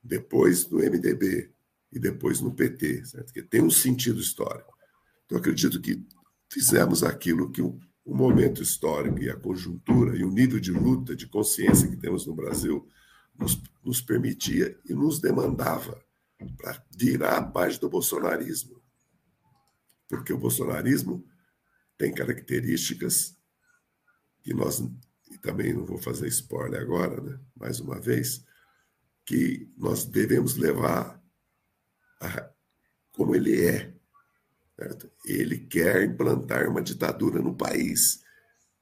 [0.02, 1.50] depois no MDB
[1.92, 3.32] e depois no PT, certo?
[3.32, 4.76] que tem um sentido histórico.
[5.24, 6.06] Então, acredito que
[6.50, 11.14] fizemos aquilo que o, o momento histórico e a conjuntura e o nível de luta,
[11.14, 12.88] de consciência que temos no Brasil
[13.38, 16.02] nos, nos permitia e nos demandava
[16.56, 18.80] para virar a página do bolsonarismo.
[20.08, 21.24] Porque o bolsonarismo
[21.96, 23.36] tem características
[24.42, 24.80] que nós
[25.30, 27.38] e também não vou fazer spoiler agora, né?
[27.54, 28.44] mais uma vez,
[29.28, 31.22] que nós devemos levar
[32.18, 32.50] a,
[33.12, 33.92] como ele é.
[34.74, 35.10] Certo?
[35.26, 38.22] Ele quer implantar uma ditadura no país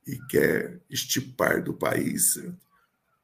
[0.06, 2.56] e quer estipar do país certo?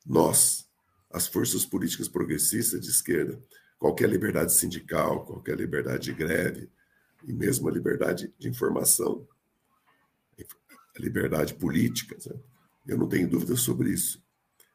[0.05, 0.69] nós,
[1.13, 3.41] as forças políticas progressistas de esquerda,
[3.79, 6.69] qualquer liberdade sindical, qualquer liberdade de greve
[7.23, 9.29] e mesmo a liberdade de informação,
[10.41, 12.19] a liberdade política.
[12.19, 12.43] Certo?
[12.85, 14.21] Eu não tenho dúvida sobre isso.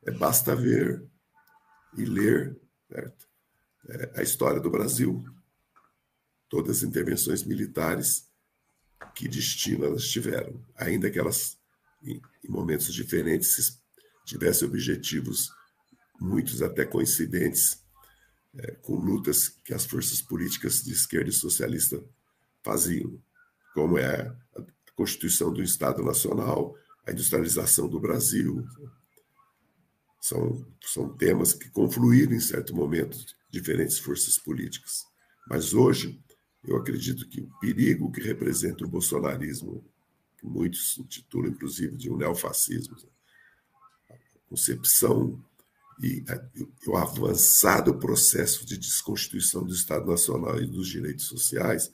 [0.06, 1.06] É, basta ver
[1.96, 3.28] e ler certo?
[3.90, 5.24] É, a história do Brasil,
[6.50, 8.28] todas as intervenções militares,
[9.14, 11.58] que destino elas tiveram, ainda que elas,
[12.04, 13.80] em, em momentos diferentes,
[14.26, 15.52] tivessem objetivos,
[16.20, 17.84] muitos até coincidentes,
[18.56, 22.04] é, com lutas que as forças políticas de esquerda e socialista
[22.64, 23.22] faziam,
[23.74, 24.64] como é a
[24.96, 28.68] Constituição do Estado Nacional, a industrialização do Brasil.
[30.28, 33.18] São, são temas que confluíram em certo momento
[33.50, 35.06] diferentes forças políticas.
[35.50, 36.22] Mas hoje,
[36.66, 39.86] eu acredito que o perigo que representa o bolsonarismo,
[40.38, 42.98] que muitos intitulam inclusive de um neofascismo,
[44.10, 44.16] a
[44.50, 45.42] concepção
[46.04, 46.24] e,
[46.56, 51.90] e o avançado processo de desconstituição do Estado Nacional e dos direitos sociais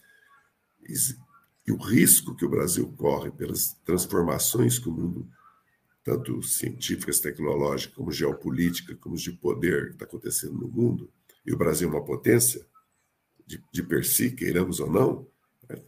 [1.66, 5.30] e o risco que o Brasil corre pelas transformações que o mundo,
[6.04, 11.10] tanto científicas, tecnológicas, como geopolítica, como de poder, que está acontecendo no mundo,
[11.46, 12.66] e o Brasil é uma potência,
[13.46, 15.28] de, de per si, queiramos ou não,
[15.70, 15.82] né?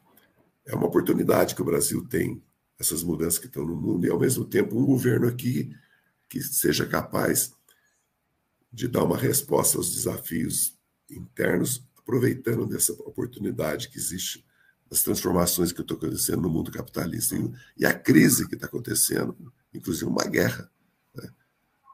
[0.65, 2.41] é uma oportunidade que o Brasil tem,
[2.77, 5.73] essas mudanças que estão no mundo, e ao mesmo tempo um governo aqui
[6.29, 7.53] que seja capaz
[8.71, 10.77] de dar uma resposta aos desafios
[11.09, 14.45] internos, aproveitando dessa oportunidade que existe
[14.89, 17.35] das transformações que estão acontecendo no mundo capitalista
[17.77, 19.35] e a crise que está acontecendo,
[19.77, 20.69] inclusive uma guerra
[21.13, 21.29] né,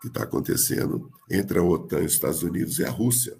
[0.01, 3.39] que está acontecendo entre a OTAN, os Estados Unidos e a Rússia.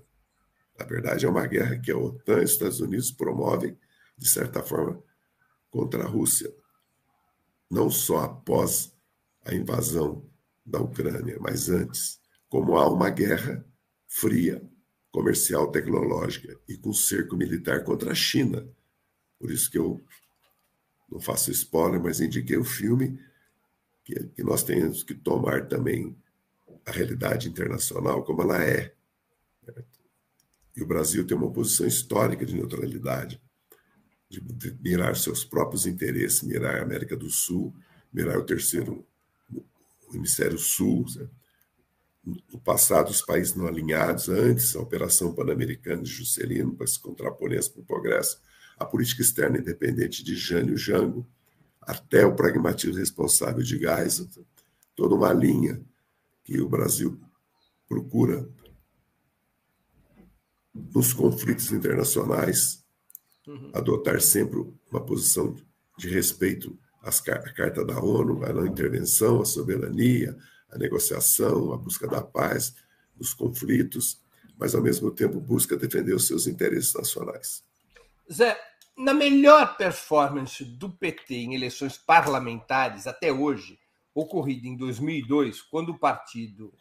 [0.77, 3.77] Na verdade, é uma guerra que a OTAN e os Estados Unidos promovem,
[4.17, 5.01] de certa forma,
[5.69, 6.53] contra a Rússia.
[7.69, 8.93] Não só após
[9.45, 10.25] a invasão
[10.65, 12.19] da Ucrânia, mas antes.
[12.49, 13.65] Como há uma guerra
[14.07, 14.61] fria,
[15.11, 18.67] comercial, tecnológica e com cerco militar contra a China.
[19.39, 20.03] Por isso que eu
[21.09, 23.19] não faço spoiler, mas indiquei o filme
[24.11, 26.15] que, que nós temos que tomar também
[26.85, 28.93] a realidade internacional como ela é.
[30.75, 33.41] E o Brasil tem uma posição histórica de neutralidade,
[34.29, 34.41] de
[34.81, 37.73] mirar seus próprios interesses, mirar a América do Sul,
[38.11, 39.05] mirar o terceiro,
[39.51, 41.05] o hemisfério sul.
[42.23, 47.49] No passado, os países não alinhados, antes, a Operação Pan-Americana de Juscelino, para se contrapor
[47.49, 48.41] para o progresso,
[48.77, 51.27] a política externa independente de Jânio Jango,
[51.81, 54.27] até o pragmatismo responsável de Geisel,
[54.95, 55.81] toda uma linha
[56.43, 57.19] que o Brasil
[57.87, 58.47] procura
[60.73, 62.81] nos conflitos internacionais
[63.47, 63.71] uhum.
[63.73, 65.55] adotar sempre uma posição
[65.97, 67.11] de respeito à
[67.53, 70.37] Carta da ONU, à não intervenção, à soberania,
[70.69, 72.75] à negociação, à busca da paz,
[73.15, 74.21] dos conflitos,
[74.57, 77.63] mas ao mesmo tempo busca defender os seus interesses nacionais.
[78.31, 78.57] Zé,
[78.97, 83.79] na melhor performance do PT em eleições parlamentares até hoje,
[84.13, 86.73] ocorrida em 2002, quando o partido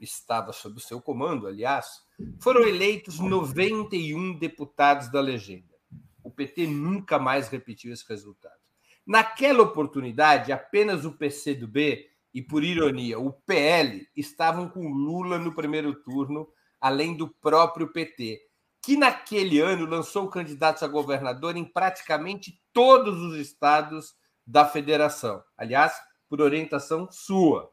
[0.00, 2.02] estava sob o seu comando, aliás,
[2.40, 5.74] foram eleitos 91 deputados da legenda.
[6.22, 8.58] O PT nunca mais repetiu esse resultado.
[9.06, 15.94] Naquela oportunidade, apenas o PCdoB e, por ironia, o PL estavam com Lula no primeiro
[15.94, 16.48] turno,
[16.80, 18.40] além do próprio PT,
[18.82, 24.14] que naquele ano lançou candidatos a governador em praticamente todos os estados
[24.46, 25.42] da federação.
[25.56, 25.92] Aliás,
[26.28, 27.70] por orientação sua.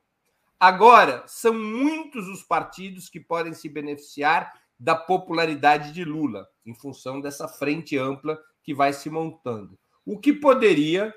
[0.60, 7.22] Agora, são muitos os partidos que podem se beneficiar da popularidade de Lula, em função
[7.22, 9.78] dessa frente ampla que vai se montando.
[10.06, 11.14] O que poderia,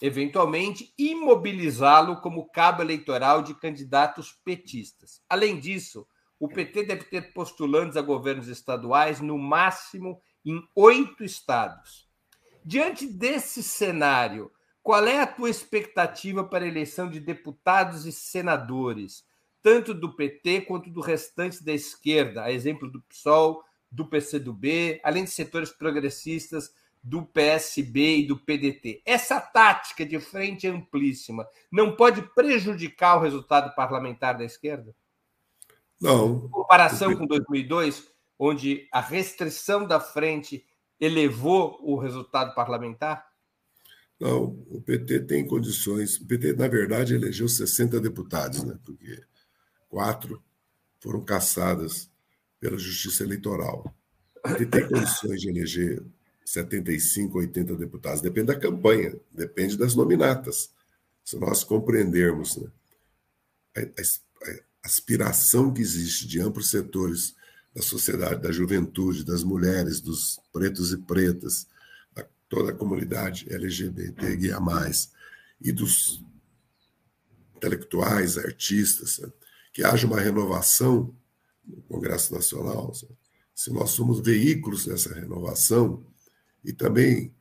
[0.00, 5.20] eventualmente, imobilizá-lo como cabo eleitoral de candidatos petistas.
[5.28, 6.06] Além disso,
[6.44, 12.06] o PT deve ter postulantes a governos estaduais, no máximo em oito estados.
[12.62, 14.52] Diante desse cenário,
[14.82, 19.24] qual é a tua expectativa para a eleição de deputados e senadores,
[19.62, 25.24] tanto do PT quanto do restante da esquerda, a exemplo do PSOL, do PCdoB, além
[25.24, 29.00] de setores progressistas do PSB e do PDT?
[29.06, 34.94] Essa tática de frente amplíssima não pode prejudicar o resultado parlamentar da esquerda?
[36.04, 36.44] Não.
[36.44, 38.06] Em comparação com 2002,
[38.38, 40.62] onde a restrição da frente
[41.00, 43.26] elevou o resultado parlamentar?
[44.20, 46.18] Não, o PT tem condições.
[46.18, 48.78] O PT, na verdade, elegeu 60 deputados, né?
[48.84, 49.22] porque
[49.88, 50.42] quatro
[51.00, 52.10] foram caçadas
[52.60, 53.90] pela Justiça Eleitoral.
[54.36, 56.04] O PT tem condições de eleger
[56.44, 58.20] 75, 80 deputados.
[58.20, 60.70] Depende da campanha, depende das nominatas.
[61.24, 62.70] Se nós compreendermos né,
[64.84, 67.34] aspiração que existe de amplos setores
[67.74, 71.66] da sociedade, da juventude, das mulheres, dos pretos e pretas,
[72.48, 74.60] toda a comunidade LGBTQIA+,
[75.60, 76.22] e dos
[77.56, 79.20] intelectuais, artistas,
[79.72, 81.14] que haja uma renovação
[81.64, 82.92] no Congresso Nacional,
[83.54, 86.04] se nós somos veículos dessa renovação
[86.62, 87.34] e também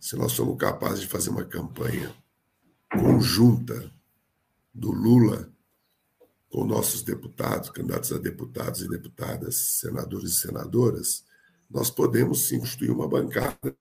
[0.00, 2.14] se nós somos capazes de fazer uma campanha
[2.90, 3.92] conjunta
[4.74, 5.52] do Lula
[6.50, 11.24] com nossos deputados, candidatos a deputados e deputadas, senadores e senadoras,
[11.70, 13.76] nós podemos sim construir uma bancada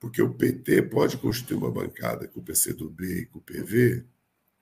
[0.00, 4.04] porque o PT pode constituir uma bancada com o PCdoB e com o PV,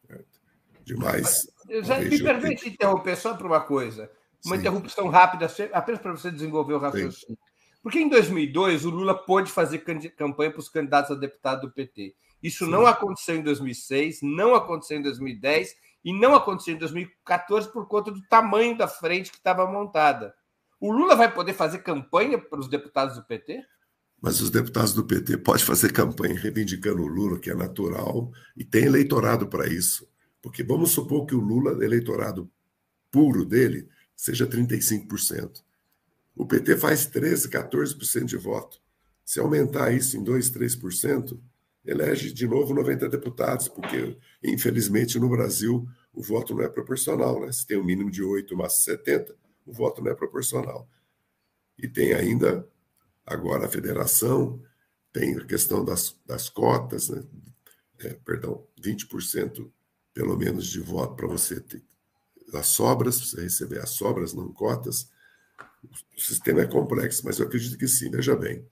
[0.07, 0.41] certo?
[0.83, 1.49] de mais.
[1.83, 4.11] Já me permite interromper só para uma coisa,
[4.45, 4.61] uma Sim.
[4.61, 7.37] interrupção rápida, apenas para você desenvolver o raciocínio.
[7.37, 7.37] Sim.
[7.83, 9.79] Porque em 2002 o Lula pôde fazer
[10.17, 12.15] campanha para os candidatos a deputado do PT.
[12.43, 12.71] Isso Sim.
[12.71, 15.75] não aconteceu em 2006, não aconteceu em 2010
[16.07, 20.33] e não aconteceu em 2014 por conta do tamanho da frente que estava montada.
[20.79, 23.61] O Lula vai poder fazer campanha para os deputados do PT?
[24.23, 28.65] Mas os deputados do PT podem fazer campanha reivindicando o Lula, que é natural, e
[28.65, 30.09] tem eleitorado para isso.
[30.41, 32.49] Porque vamos supor que o Lula, eleitorado
[33.11, 35.65] puro dele, seja 35%.
[36.37, 38.81] O PT faz 13%, 14% de voto.
[39.25, 41.37] Se aumentar isso em 2%, 3%,
[41.87, 47.41] elege de novo 90 deputados, porque, infelizmente, no Brasil, o voto não é proporcional.
[47.41, 47.53] Né?
[47.53, 49.35] Se tem um mínimo de 8, mas 70,
[49.65, 50.89] o voto não é proporcional.
[51.79, 52.67] E tem ainda
[53.27, 54.63] Agora a federação
[55.13, 57.25] tem a questão das, das cotas, né?
[58.01, 59.69] é, perdão, 20%
[60.15, 61.83] pelo menos de voto para você ter
[62.55, 65.11] as sobras, você receber as sobras, não cotas.
[66.17, 68.11] O sistema é complexo, mas eu acredito que sim.
[68.11, 68.65] Veja bem,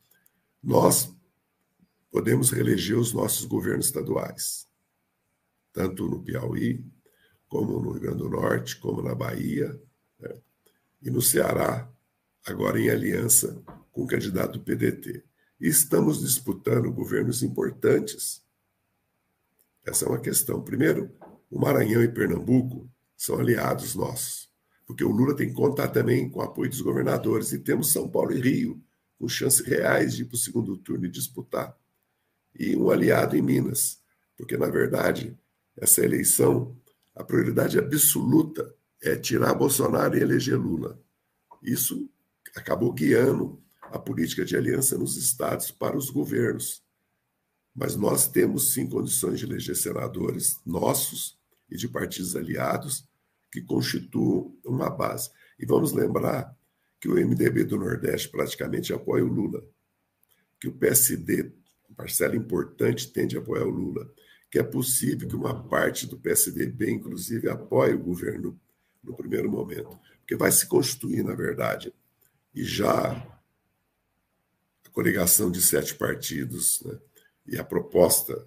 [0.63, 1.13] nós
[2.15, 4.69] podemos reeleger os nossos governos estaduais,
[5.73, 6.87] tanto no Piauí,
[7.49, 9.77] como no Rio Grande do Norte, como na Bahia,
[10.21, 10.33] né?
[11.03, 11.91] e no Ceará,
[12.47, 13.61] agora em aliança
[13.91, 15.25] com o candidato do PDT.
[15.61, 18.45] E estamos disputando governos importantes.
[19.85, 20.63] Essa é uma questão.
[20.63, 21.11] Primeiro,
[21.51, 24.49] o Maranhão e Pernambuco são aliados nossos,
[24.87, 28.09] porque o Lula tem que contar também com o apoio dos governadores, e temos São
[28.09, 28.81] Paulo e Rio,
[29.19, 31.77] com chances reais de ir para o segundo turno e disputar.
[32.59, 34.01] E um aliado em Minas,
[34.37, 35.37] porque, na verdade,
[35.77, 36.77] essa eleição,
[37.15, 41.01] a prioridade absoluta é tirar Bolsonaro e eleger Lula.
[41.63, 42.09] Isso
[42.55, 46.83] acabou guiando a política de aliança nos estados para os governos.
[47.75, 51.39] Mas nós temos sim condições de eleger senadores nossos
[51.71, 53.09] e de partidos aliados
[53.51, 55.31] que constituam uma base.
[55.59, 56.57] E vamos lembrar
[57.01, 59.63] que o MDB do Nordeste praticamente apoia o Lula,
[60.61, 61.53] que o PSD,
[61.95, 64.11] parcela importante, tende a apoiar o Lula,
[64.51, 68.59] que é possível que uma parte do PSDB, inclusive, apoie o governo
[69.03, 71.93] no primeiro momento, porque vai se constituir, na verdade,
[72.55, 73.13] e já
[74.85, 76.99] a coligação de sete partidos né,
[77.47, 78.47] e a proposta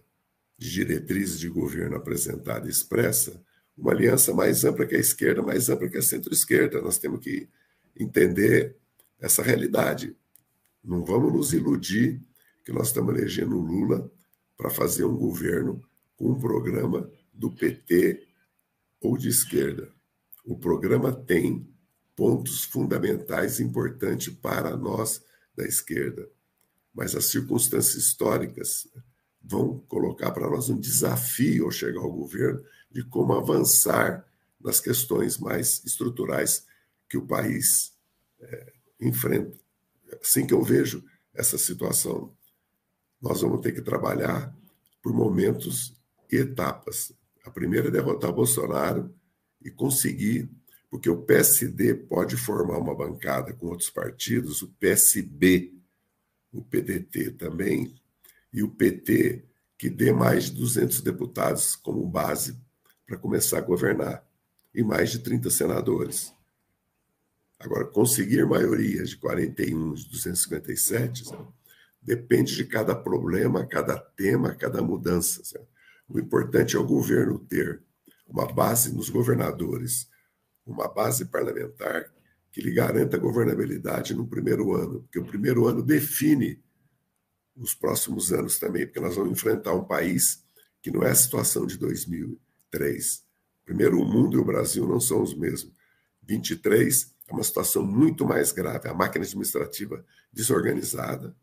[0.57, 3.39] de diretrizes de governo apresentada e expressa,
[3.77, 6.81] uma aliança mais ampla que a esquerda, mais ampla que a centro-esquerda.
[6.81, 7.47] Nós temos que
[7.95, 8.75] entender
[9.19, 10.15] essa realidade.
[10.83, 12.19] Não vamos nos iludir
[12.67, 14.11] que nós estamos elegendo Lula
[14.57, 15.81] para fazer um governo
[16.17, 18.27] com um programa do PT
[18.99, 19.89] ou de esquerda.
[20.43, 21.65] O programa tem
[22.13, 25.23] pontos fundamentais importantes para nós
[25.55, 26.29] da esquerda,
[26.93, 28.85] mas as circunstâncias históricas
[29.41, 32.61] vão colocar para nós um desafio ao chegar ao governo
[32.91, 36.65] de como avançar nas questões mais estruturais
[37.07, 37.93] que o país
[38.41, 39.57] é, enfrenta.
[40.21, 41.01] Assim que eu vejo
[41.33, 42.35] essa situação,
[43.21, 44.55] nós vamos ter que trabalhar
[45.01, 45.95] por momentos
[46.31, 47.13] e etapas.
[47.43, 49.13] A primeira é derrotar Bolsonaro
[49.61, 50.49] e conseguir,
[50.89, 55.73] porque o PSD pode formar uma bancada com outros partidos, o PSB,
[56.51, 57.95] o PDT também,
[58.51, 59.45] e o PT,
[59.77, 62.57] que dê mais de 200 deputados como base
[63.05, 64.25] para começar a governar,
[64.73, 66.33] e mais de 30 senadores.
[67.59, 71.56] Agora, conseguir maioria de 41 de 257 sabe?
[72.07, 75.43] Depende de cada problema, cada tema, cada mudança.
[75.43, 75.65] Sabe?
[76.07, 77.83] O importante é o governo ter
[78.25, 80.09] uma base nos governadores,
[80.65, 82.09] uma base parlamentar
[82.49, 86.63] que lhe garanta governabilidade no primeiro ano, porque o primeiro ano define
[87.57, 90.45] os próximos anos também, porque nós vamos enfrentar um país
[90.81, 93.25] que não é a situação de 2003.
[93.65, 95.73] Primeiro, o mundo e o Brasil não são os mesmos.
[96.23, 101.35] 23 é uma situação muito mais grave, a máquina administrativa desorganizada,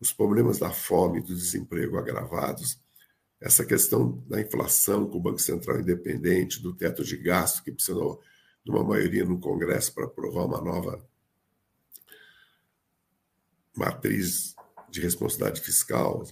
[0.00, 2.80] os problemas da fome e do desemprego agravados,
[3.40, 8.20] essa questão da inflação com o Banco Central independente, do teto de gasto, que precisou
[8.64, 11.06] de uma maioria no Congresso para aprovar uma nova
[13.76, 14.56] matriz
[14.90, 16.24] de responsabilidade fiscal.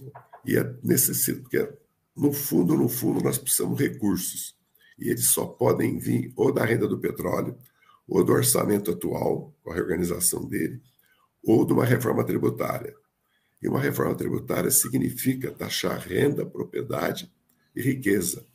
[0.45, 1.69] E é necessário, porque
[2.15, 4.55] no fundo, no fundo, nós precisamos de recursos.
[4.99, 7.57] E eles só podem vir ou da renda do petróleo,
[8.07, 10.81] ou do orçamento atual, com a reorganização dele,
[11.43, 12.95] ou de uma reforma tributária.
[13.61, 17.31] E uma reforma tributária significa taxar renda, propriedade
[17.75, 18.45] e riqueza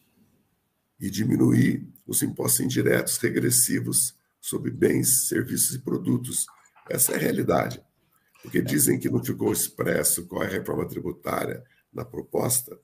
[1.01, 6.47] e diminuir os impostos indiretos regressivos sobre bens, serviços e produtos.
[6.89, 7.83] Essa é a realidade.
[8.41, 12.79] Porque dizem que não ficou expresso qual é a reforma tributária na proposta,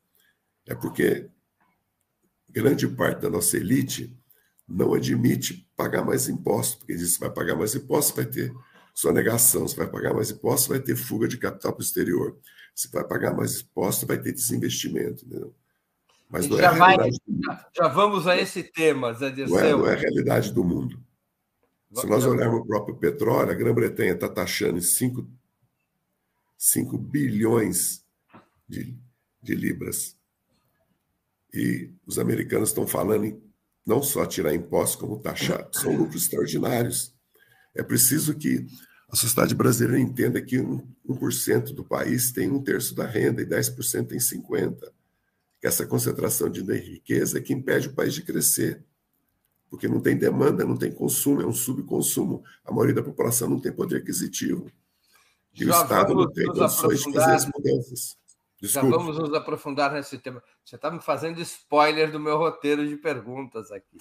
[0.66, 1.28] é porque
[2.48, 4.16] grande parte da nossa elite
[4.68, 8.52] não admite pagar mais impostos, porque diz que vai pagar mais impostos, vai ter
[8.98, 12.36] sonegação, se vai pagar mais impostos, vai ter fuga de capital para o exterior.
[12.74, 15.24] Se vai pagar mais impostos, vai ter desinvestimento.
[15.24, 15.54] Entendeu?
[16.28, 19.54] Mas não é já, é vai, já, já vamos a esse tema, Zé Dirceu.
[19.54, 21.00] Não é, não é a realidade do mundo.
[21.94, 25.30] Se nós olharmos o próprio petróleo, a Grã-Bretanha está taxando em 5,
[26.58, 28.04] 5 bilhões
[28.68, 28.98] de,
[29.40, 30.16] de libras.
[31.54, 33.40] E os americanos estão falando em
[33.86, 35.68] não só tirar impostos, como taxar.
[35.70, 37.14] São lucros extraordinários.
[37.76, 38.66] É preciso que
[39.10, 44.06] a sociedade brasileira entenda que 1%, do país tem um terço da renda e 10%
[44.06, 44.92] tem 50%.
[45.60, 48.84] Que essa concentração de riqueza é que impede o país de crescer.
[49.70, 52.44] Porque não tem demanda, não tem consumo, é um subconsumo.
[52.64, 54.70] A maioria da população não tem poder aquisitivo.
[55.54, 58.18] E Já o Estado não tem condições de fazer as mudanças.
[58.60, 58.90] Desculpe.
[58.90, 60.42] Já vamos nos aprofundar nesse tema.
[60.64, 63.96] Você está me fazendo spoiler do meu roteiro de perguntas aqui.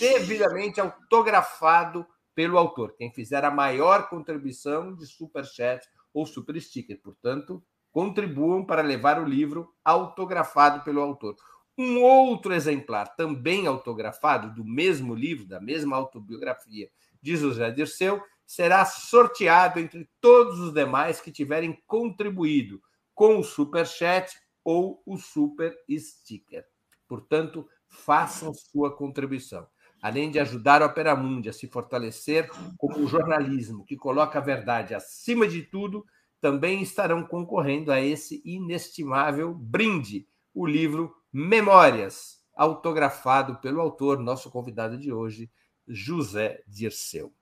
[0.00, 6.98] devidamente autografado pelo autor, quem fizer a maior contribuição de super chat ou super sticker.
[7.02, 11.36] Portanto, contribuam para levar o livro autografado pelo autor.
[11.76, 16.88] Um outro exemplar, também autografado, do mesmo livro, da mesma autobiografia
[17.20, 22.80] de José Dirceu, será sorteado entre todos os demais que tiverem contribuído
[23.14, 24.34] com o super chat
[24.64, 26.64] ou o super sticker.
[27.08, 29.66] Portanto, façam sua contribuição
[30.02, 34.42] além de ajudar a Opera Mundi a se fortalecer como um jornalismo que coloca a
[34.42, 36.04] verdade acima de tudo,
[36.40, 44.98] também estarão concorrendo a esse inestimável brinde, o livro Memórias, autografado pelo autor, nosso convidado
[44.98, 45.48] de hoje,
[45.86, 47.32] José Dirceu.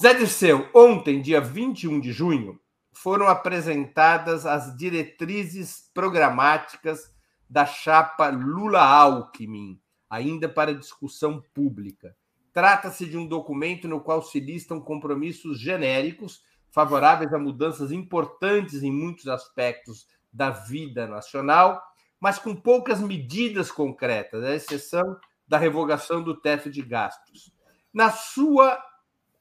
[0.00, 2.60] Zé Dirceu, ontem, dia 21 de junho,
[2.92, 7.12] foram apresentadas as diretrizes programáticas
[7.48, 12.16] da chapa Lula-Alckmin, ainda para discussão pública.
[12.52, 18.92] Trata-se de um documento no qual se listam compromissos genéricos favoráveis a mudanças importantes em
[18.92, 21.82] muitos aspectos da vida nacional,
[22.20, 25.16] mas com poucas medidas concretas, à exceção
[25.48, 27.52] da revogação do teto de gastos.
[27.92, 28.80] Na sua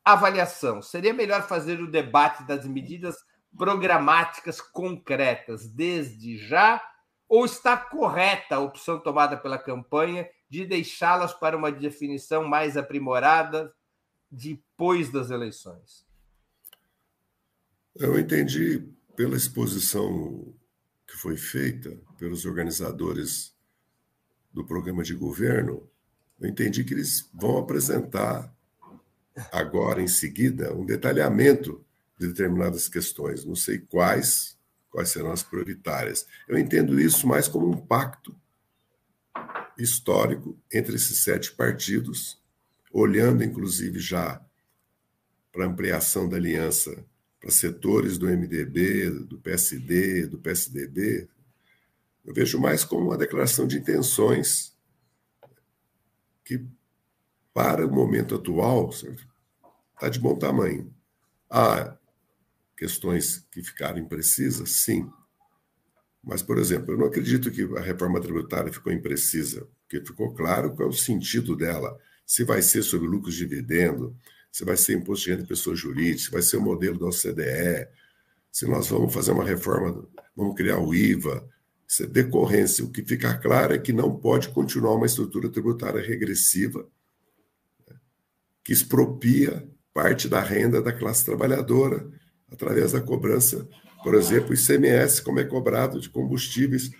[0.03, 3.15] avaliação, seria melhor fazer o debate das medidas
[3.57, 6.81] programáticas concretas desde já?
[7.27, 13.73] Ou está correta a opção tomada pela campanha de deixá-las para uma definição mais aprimorada
[14.31, 16.05] depois das eleições?
[17.95, 20.53] Eu entendi pela exposição
[21.05, 23.55] que foi feita pelos organizadores
[24.53, 25.89] do programa de governo,
[26.39, 28.53] eu entendi que eles vão apresentar
[29.51, 31.85] agora, em seguida, um detalhamento
[32.19, 33.45] de determinadas questões.
[33.45, 34.57] Não sei quais,
[34.91, 36.27] quais serão as prioritárias.
[36.47, 38.35] Eu entendo isso mais como um pacto
[39.77, 42.37] histórico entre esses sete partidos,
[42.91, 44.43] olhando inclusive já
[45.51, 47.05] para ampliação da aliança
[47.39, 51.29] para setores do MDB, do PSD, do PSDB.
[52.25, 54.75] Eu vejo mais como uma declaração de intenções
[56.43, 56.65] que,
[57.53, 60.93] para o momento atual, está de bom tamanho.
[61.49, 61.97] Há
[62.79, 64.71] questões que ficaram imprecisas?
[64.71, 65.11] Sim.
[66.23, 70.73] Mas, por exemplo, eu não acredito que a reforma tributária ficou imprecisa, porque ficou claro
[70.73, 71.99] qual é o sentido dela.
[72.25, 74.15] Se vai ser sobre lucros de dividendo,
[74.49, 77.07] se vai ser imposto de renda de pessoa jurídica, se vai ser o modelo da
[77.07, 77.87] OCDE,
[78.51, 81.47] se nós vamos fazer uma reforma, vamos criar o IVA.
[81.87, 82.85] Isso é decorrência.
[82.85, 86.87] O que fica claro é que não pode continuar uma estrutura tributária regressiva
[87.87, 87.95] né,
[88.63, 92.09] que expropria parte da renda da classe trabalhadora
[92.51, 93.67] através da cobrança
[94.03, 96.91] por exemplo, ICMS, como é cobrado de combustíveis,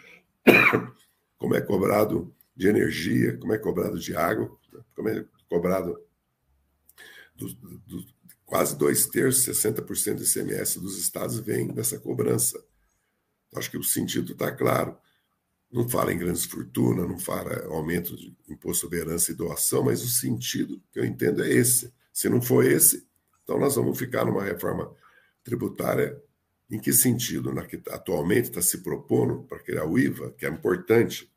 [1.38, 4.58] como é cobrado de energia, como é cobrado de água,
[4.93, 5.97] como é cobrado
[7.36, 8.06] do, do,
[8.45, 12.62] quase dois terços, 60% do ICMS dos estados vem dessa cobrança.
[13.56, 14.97] Acho que o sentido está claro.
[15.72, 20.04] Não fala em grandes fortunas, não fala aumento de imposto sobre herança e doação, mas
[20.04, 21.93] o sentido que eu entendo é esse.
[22.12, 23.08] Se não for esse,
[23.43, 24.93] então nós vamos ficar numa reforma
[25.50, 26.22] tributária
[26.70, 27.52] em que sentido?
[27.52, 31.32] Na que atualmente está se propondo para criar o IVA, que é importante,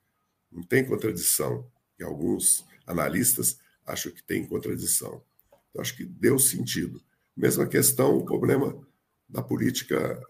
[0.51, 1.67] não tem contradição,
[1.99, 5.23] e alguns analistas acham que tem contradição.
[5.71, 7.03] Então, acho que deu sentido.
[7.35, 8.79] Mesma questão, o problema
[9.27, 10.23] da política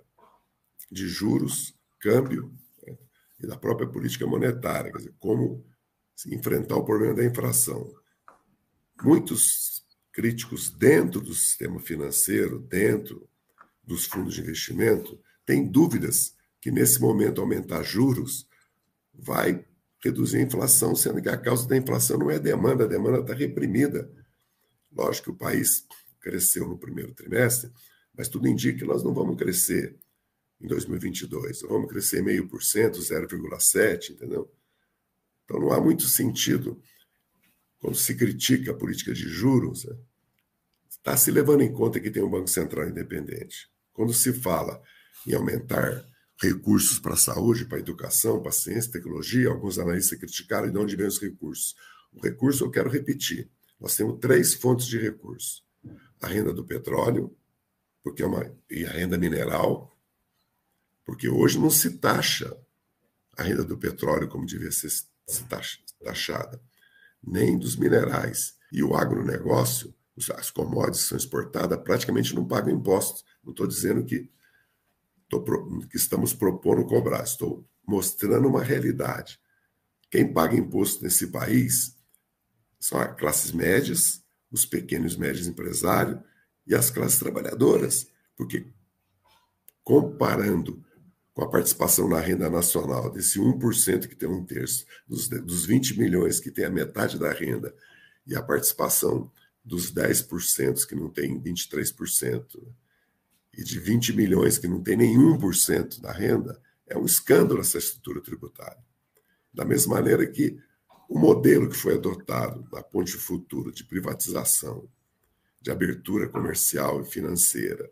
[0.90, 2.52] de juros, câmbio
[2.86, 2.96] né,
[3.40, 5.64] e da própria política monetária, quer dizer, como
[6.28, 7.92] enfrentar o problema da inflação.
[9.02, 13.28] Muitos críticos dentro do sistema financeiro, dentro
[13.82, 18.46] dos fundos de investimento, têm dúvidas que nesse momento aumentar juros
[19.12, 19.64] vai
[20.02, 23.20] reduzir a inflação, sendo que a causa da inflação não é a demanda, a demanda
[23.20, 24.10] está reprimida.
[24.90, 25.86] Lógico que o país
[26.20, 27.70] cresceu no primeiro trimestre,
[28.14, 29.98] mas tudo indica que nós não vamos crescer
[30.60, 31.62] em 2022.
[31.62, 34.52] Vamos crescer meio por cento, 0,7, entendeu?
[35.44, 36.80] Então não há muito sentido
[37.78, 39.96] quando se critica a política de juros, né?
[41.02, 43.68] Está se levando em conta que tem um Banco Central independente.
[43.92, 44.80] Quando se fala
[45.26, 46.06] em aumentar
[46.40, 50.78] recursos para a saúde, para a educação, para a ciência tecnologia, alguns analistas criticaram de
[50.78, 51.74] onde vem os recursos.
[52.12, 53.50] O recurso, eu quero repetir,
[53.80, 55.64] nós temos três fontes de recursos.
[56.20, 57.36] A renda do petróleo,
[58.02, 59.92] porque é uma, e a renda mineral,
[61.04, 62.56] porque hoje não se taxa
[63.36, 64.88] a renda do petróleo como devia ser
[66.00, 66.62] taxada,
[67.22, 68.54] nem dos minerais.
[68.72, 69.92] E o agronegócio,
[70.34, 73.24] as commodities são exportadas, praticamente não pagam impostos.
[73.42, 74.30] Não estou dizendo que,
[75.28, 79.40] tô, que estamos propondo cobrar, estou mostrando uma realidade.
[80.10, 81.96] Quem paga imposto nesse país
[82.78, 86.20] são as classes médias, os pequenos e médios empresários
[86.66, 88.06] e as classes trabalhadoras,
[88.36, 88.66] porque
[89.82, 90.84] comparando
[91.32, 95.98] com a participação na renda nacional desse 1% que tem um terço, dos, dos 20
[95.98, 97.74] milhões que tem a metade da renda,
[98.26, 99.30] e a participação
[99.64, 102.62] dos 10% que não tem 23%,
[103.56, 107.60] e de 20 milhões que não tem nenhum por cento da renda, é um escândalo
[107.60, 108.82] essa estrutura tributária.
[109.52, 110.58] Da mesma maneira que
[111.08, 114.88] o modelo que foi adotado na Ponte Futuro de privatização,
[115.60, 117.90] de abertura comercial e financeira,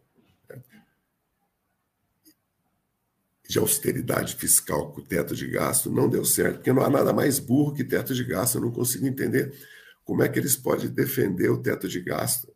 [3.47, 7.41] de austeridade fiscal com teto de gasto não deu certo, porque não há nada mais
[7.41, 8.55] burro que teto de gasto.
[8.55, 9.53] Eu não consigo entender
[10.11, 12.53] como é que eles podem defender o teto de gasto.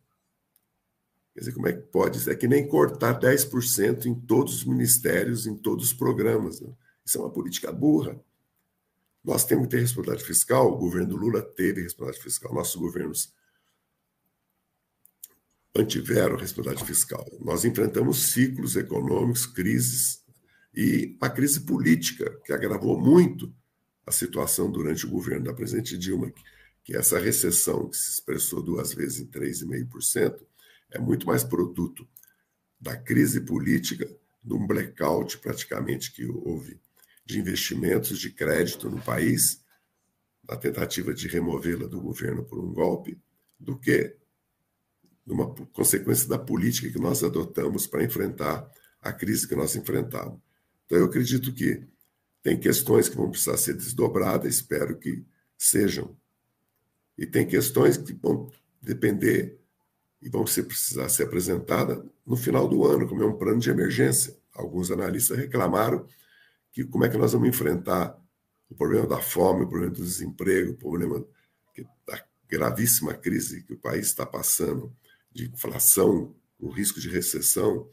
[1.33, 2.29] Quer dizer, como é que pode?
[2.29, 6.59] É que nem cortar 10% em todos os ministérios, em todos os programas.
[6.59, 6.69] Né?
[7.05, 8.19] Isso é uma política burra.
[9.23, 13.33] Nós temos que ter responsabilidade fiscal, o governo Lula teve responsabilidade fiscal, nossos governos
[15.73, 17.25] mantiveram responsabilidade fiscal.
[17.39, 20.21] Nós enfrentamos ciclos econômicos, crises
[20.75, 23.49] e a crise política, que agravou muito
[24.05, 26.33] a situação durante o governo da presidente Dilma,
[26.85, 30.45] que essa recessão, que se expressou duas vezes em 3,5%,
[30.91, 32.07] é muito mais produto
[32.79, 34.05] da crise política,
[34.43, 36.79] de um blackout praticamente que houve
[37.25, 39.63] de investimentos de crédito no país,
[40.47, 43.19] na tentativa de removê-la do governo por um golpe,
[43.59, 44.15] do que
[45.25, 48.69] uma consequência da política que nós adotamos para enfrentar
[49.01, 50.39] a crise que nós enfrentamos.
[50.85, 51.83] Então, eu acredito que
[52.43, 55.25] tem questões que vão precisar ser desdobradas, espero que
[55.57, 56.15] sejam.
[57.17, 58.51] E tem questões que vão
[58.81, 59.59] depender
[60.21, 63.69] e vão ser, precisar ser apresentadas no final do ano, como é um plano de
[63.69, 64.35] emergência.
[64.53, 66.07] Alguns analistas reclamaram
[66.71, 68.19] que como é que nós vamos enfrentar
[68.69, 71.25] o problema da fome, o problema do desemprego, o problema
[72.07, 74.91] da gravíssima crise que o país está passando,
[75.31, 77.89] de inflação, o risco de recessão,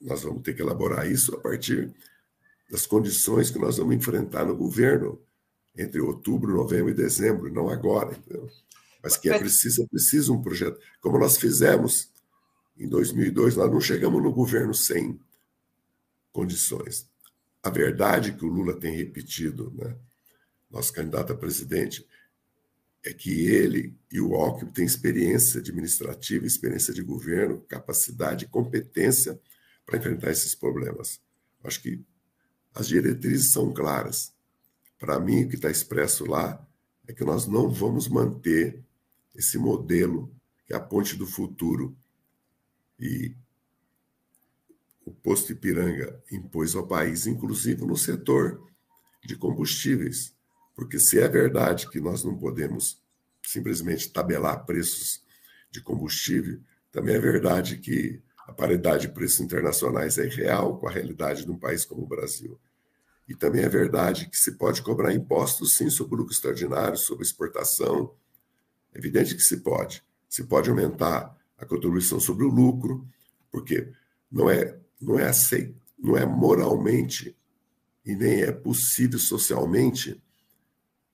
[0.00, 1.94] nós vamos ter que elaborar isso a partir
[2.70, 5.20] das condições que nós vamos enfrentar no governo
[5.76, 8.50] entre outubro, novembro e dezembro, não agora, entendeu?
[9.02, 10.78] Mas que é preciso, é preciso um projeto.
[11.00, 12.10] Como nós fizemos
[12.76, 15.18] em 2002, nós não chegamos no governo sem
[16.32, 17.08] condições.
[17.62, 19.96] A verdade que o Lula tem repetido, né,
[20.70, 22.06] nosso candidato a presidente,
[23.04, 29.40] é que ele e o Alckmin têm experiência administrativa, experiência de governo, capacidade e competência
[29.84, 31.20] para enfrentar esses problemas.
[31.64, 32.00] Acho que
[32.74, 34.32] as diretrizes são claras.
[35.02, 36.64] Para mim, o que está expresso lá
[37.08, 38.80] é que nós não vamos manter
[39.34, 40.32] esse modelo
[40.64, 41.96] que é a ponte do futuro
[43.00, 43.34] e
[45.04, 48.64] o posto Ipiranga impôs ao país, inclusive no setor
[49.24, 50.32] de combustíveis.
[50.72, 53.02] Porque se é verdade que nós não podemos
[53.44, 55.20] simplesmente tabelar preços
[55.68, 56.60] de combustível,
[56.92, 61.50] também é verdade que a paridade de preços internacionais é real com a realidade de
[61.50, 62.56] um país como o Brasil.
[63.32, 68.14] E também é verdade que se pode cobrar impostos, sim, sobre lucro extraordinário, sobre exportação.
[68.92, 70.04] É evidente que se pode.
[70.28, 73.08] Se pode aumentar a contribuição sobre o lucro,
[73.50, 73.90] porque
[74.30, 77.34] não é, não é aceito, não é moralmente
[78.04, 80.22] e nem é possível socialmente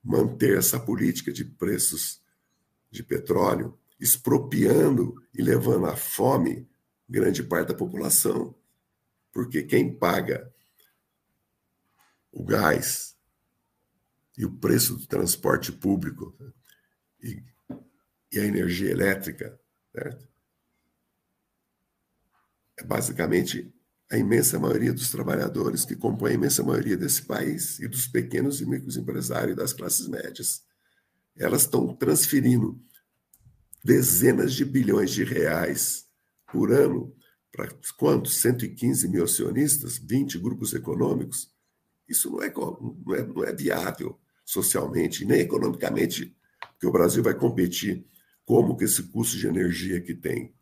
[0.02, 2.20] manter essa política de preços
[2.90, 6.66] de petróleo expropriando e levando à fome
[7.08, 8.56] grande parte da população.
[9.30, 10.52] Porque quem paga
[12.32, 13.16] o gás
[14.36, 16.36] e o preço do transporte público
[17.20, 17.42] e,
[18.32, 19.58] e a energia elétrica,
[19.92, 20.28] certo?
[22.78, 23.72] é basicamente
[24.10, 28.60] a imensa maioria dos trabalhadores que compõem a imensa maioria desse país e dos pequenos
[28.60, 30.62] e micros empresários e das classes médias.
[31.36, 32.80] Elas estão transferindo
[33.84, 36.06] dezenas de bilhões de reais
[36.50, 37.14] por ano
[37.52, 37.68] para
[37.98, 38.36] quantos?
[38.40, 41.50] 115 mil acionistas, 20 grupos econômicos.
[42.08, 47.34] Isso não é, não é, não é viável socialmente, nem economicamente, porque o Brasil vai
[47.34, 48.04] competir
[48.44, 50.54] como que esse custo de energia que tem,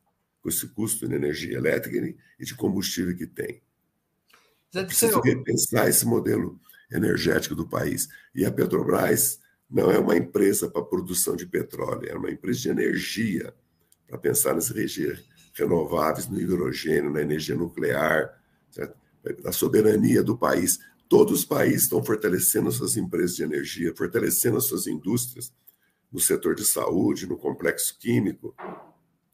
[0.43, 3.63] com esse custo de energia elétrica e de combustível que tem.
[4.73, 8.09] Preciso repensar esse modelo energético do país.
[8.35, 9.39] E a Petrobras
[9.71, 13.55] não é uma empresa para produção de petróleo, é uma empresa de energia,
[14.07, 15.25] para pensar nas energias
[15.55, 18.41] renováveis, no hidrogênio, na energia nuclear,
[18.71, 18.97] certo?
[19.43, 20.79] na soberania do país.
[21.09, 25.53] Todos os países estão fortalecendo suas empresas de energia, fortalecendo as suas indústrias
[26.11, 28.55] no setor de saúde, no complexo químico.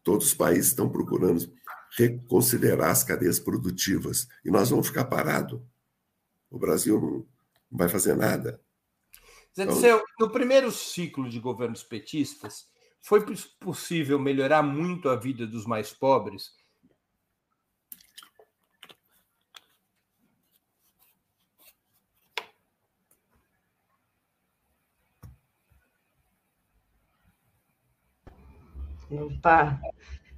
[0.02, 1.50] Todos os países estão procurando
[1.96, 5.60] reconsiderar as cadeias produtivas e nós vamos ficar parados.
[6.50, 7.26] O Brasil não,
[7.70, 8.60] vai fazer nada.
[9.56, 12.66] Zé então, no primeiro ciclo de governos petistas,
[13.00, 13.24] foi
[13.60, 16.52] possível melhorar muito a vida dos mais pobres
[29.20, 29.80] Opa,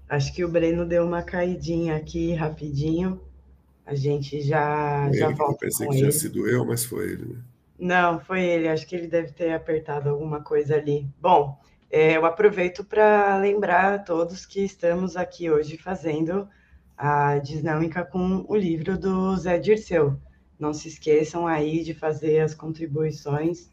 [0.09, 3.21] acho que o Breno deu uma caidinha aqui rapidinho.
[3.87, 5.53] A gente já, foi já ele, volta.
[5.53, 7.25] Eu pensei que tinha sido eu, mas foi ele.
[7.27, 7.43] Né?
[7.79, 8.69] Não, foi ele.
[8.69, 11.07] Acho que ele deve ter apertado alguma coisa ali.
[11.21, 11.59] Bom,
[11.91, 16.49] é, eu aproveito para lembrar a todos que estamos aqui hoje fazendo
[16.97, 20.19] a dinâmica com o livro do Zé Dirceu.
[20.59, 23.71] Não se esqueçam aí de fazer as contribuições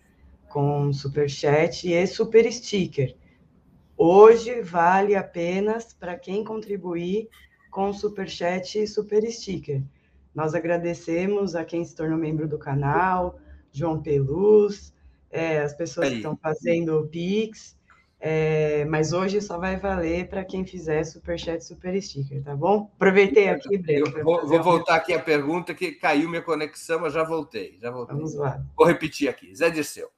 [0.50, 3.16] com super chat e super sticker.
[4.04, 7.30] Hoje vale apenas para quem contribuir
[7.70, 9.84] com super chat e super sticker.
[10.34, 13.38] Nós agradecemos a quem se tornou membro do canal,
[13.72, 14.92] João Peluz,
[15.30, 16.14] é, as pessoas Aí.
[16.14, 17.78] que estão fazendo o Pix,
[18.20, 22.90] é, mas hoje só vai valer para quem fizer super chat, super sticker, tá bom?
[22.96, 24.12] Aproveitei aqui, Breno.
[24.24, 28.16] Vou, vou voltar aqui a pergunta que caiu minha conexão, mas já voltei, já voltei.
[28.16, 28.66] Vamos lá.
[28.76, 29.56] Vou repetir aqui.
[29.56, 30.10] Zé Dirceu.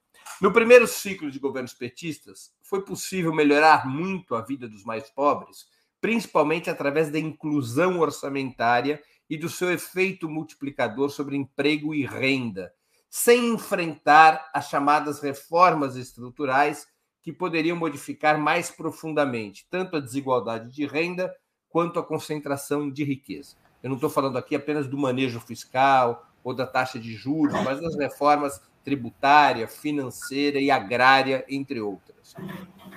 [0.42, 5.67] No primeiro ciclo de governos petistas, foi possível melhorar muito a vida dos mais pobres,
[6.01, 8.99] principalmente através da inclusão orçamentária
[9.30, 12.74] e do seu efeito multiplicador sobre emprego e renda,
[13.11, 16.88] sem enfrentar as chamadas reformas estruturais
[17.21, 21.32] que poderiam modificar mais profundamente tanto a desigualdade de renda
[21.69, 23.55] quanto a concentração de riqueza.
[23.84, 27.80] Eu não estou falando aqui apenas do manejo fiscal ou da taxa de juros, mas
[27.80, 32.36] das reformas tributária, financeira e agrária, entre outras.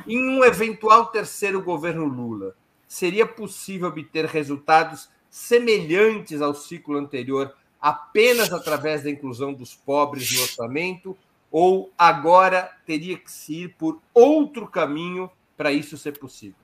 [0.06, 2.54] Em um eventual terceiro governo Lula,
[2.86, 10.42] seria possível obter resultados semelhantes ao ciclo anterior apenas através da inclusão dos pobres no
[10.42, 11.16] orçamento?
[11.50, 16.56] Ou agora teria que se ir por outro caminho para isso ser possível?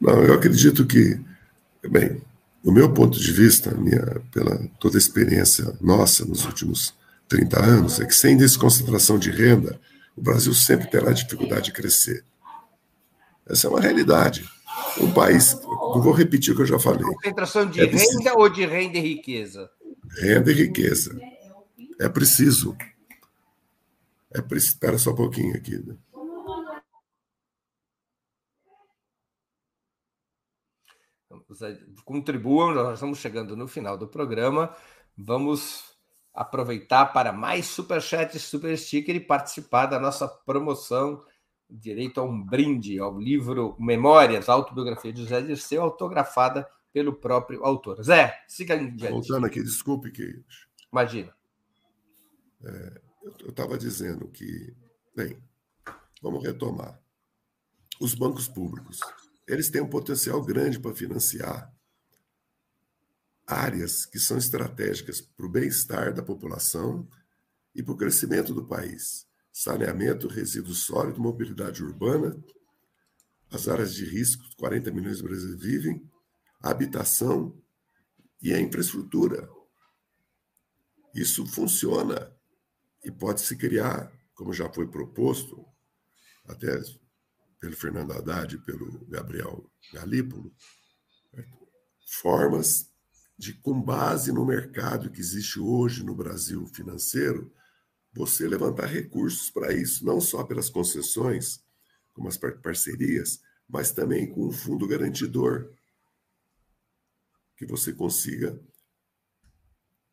[0.00, 1.18] Não, eu acredito que,
[1.88, 2.20] bem,
[2.62, 6.94] do meu ponto de vista, minha, pela toda a experiência nossa nos últimos
[7.28, 9.80] 30 anos é que sem desconcentração de renda,
[10.16, 12.24] o Brasil sempre terá dificuldade de crescer.
[13.46, 14.48] Essa é uma realidade.
[15.00, 17.02] Um país, não vou repetir o que eu já falei.
[17.02, 19.70] Concentração de é renda ou de renda e riqueza?
[20.18, 21.18] Renda e riqueza.
[22.00, 22.76] É preciso.
[24.32, 24.74] É preciso.
[24.74, 25.76] Espera só um pouquinho aqui.
[25.78, 25.96] Né?
[32.04, 34.74] Contribuam, nós estamos chegando no final do programa.
[35.16, 35.85] Vamos
[36.36, 41.24] aproveitar para mais superchat super sticker e participar da nossa promoção
[41.68, 48.02] direito a um brinde ao livro Memórias, autobiografia de José Dirceu, autografada pelo próprio autor.
[48.02, 49.12] Zé, siga em diante.
[49.12, 50.44] Voltando aqui, desculpe que...
[50.92, 51.34] Imagina.
[52.62, 53.00] É,
[53.40, 54.74] eu estava dizendo que,
[55.14, 55.42] bem,
[56.22, 57.00] vamos retomar.
[58.00, 59.00] Os bancos públicos,
[59.48, 61.74] eles têm um potencial grande para financiar
[63.46, 67.08] áreas que são estratégicas para o bem-estar da população
[67.74, 69.26] e para o crescimento do país.
[69.52, 72.36] Saneamento, resíduo sólido, mobilidade urbana,
[73.50, 76.10] as áreas de risco, 40 milhões de brasileiros vivem,
[76.60, 77.56] habitação
[78.42, 79.48] e a infraestrutura.
[81.14, 82.34] Isso funciona
[83.04, 85.64] e pode se criar, como já foi proposto,
[86.44, 86.82] até
[87.60, 90.52] pelo Fernando Haddad e pelo Gabriel Galípolo,
[92.04, 92.92] formas
[93.38, 97.52] de, com base no mercado que existe hoje no Brasil financeiro,
[98.12, 101.62] você levantar recursos para isso, não só pelas concessões,
[102.14, 105.70] como as parcerias, mas também com um fundo garantidor,
[107.56, 108.58] que você consiga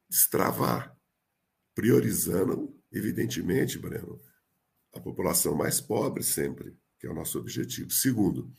[0.10, 0.96] destravar,
[1.74, 4.22] priorizando, evidentemente, Breno,
[4.94, 7.90] a população mais pobre sempre, que é o nosso objetivo.
[7.90, 8.54] Segundo,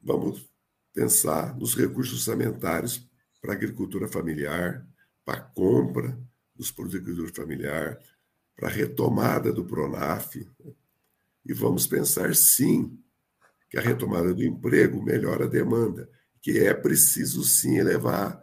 [0.00, 0.48] vamos
[0.96, 3.06] pensar nos recursos orçamentários
[3.42, 4.82] para a agricultura familiar,
[5.26, 6.18] para a compra
[6.54, 7.98] dos produtos de agricultura familiar,
[8.56, 10.48] para a retomada do PRONAF.
[11.44, 12.98] E vamos pensar, sim,
[13.68, 16.08] que a retomada do emprego melhora a demanda,
[16.40, 18.42] que é preciso, sim, elevar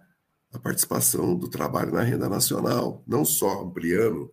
[0.51, 4.31] a participação do trabalho na renda nacional, não só ampliando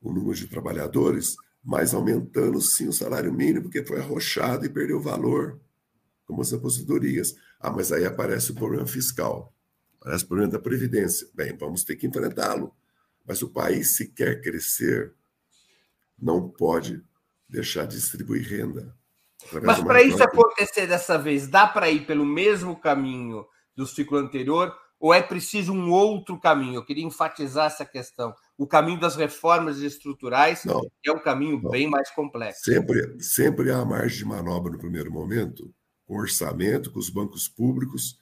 [0.00, 4.98] o número de trabalhadores, mas aumentando, sim, o salário mínimo, porque foi arrochado e perdeu
[4.98, 5.60] valor,
[6.30, 7.34] como as aposentadorias.
[7.58, 9.52] Ah, mas aí aparece o problema fiscal,
[10.00, 11.26] aparece o problema da Previdência.
[11.34, 12.72] Bem, vamos ter que enfrentá-lo.
[13.26, 15.12] Mas o país, se quer crescer,
[16.16, 17.02] não pode
[17.48, 18.94] deixar de distribuir renda.
[19.62, 24.74] Mas para isso acontecer dessa vez, dá para ir pelo mesmo caminho do ciclo anterior
[24.98, 26.76] ou é preciso um outro caminho?
[26.76, 28.34] Eu queria enfatizar essa questão.
[28.56, 31.70] O caminho das reformas estruturais não, é um caminho não.
[31.70, 32.64] bem mais complexo.
[32.64, 35.72] Sempre, sempre há margem de manobra no primeiro momento,
[36.10, 38.18] com orçamento, com os bancos públicos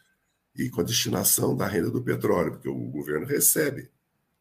[0.55, 3.91] e com a destinação da renda do petróleo, porque o governo recebe.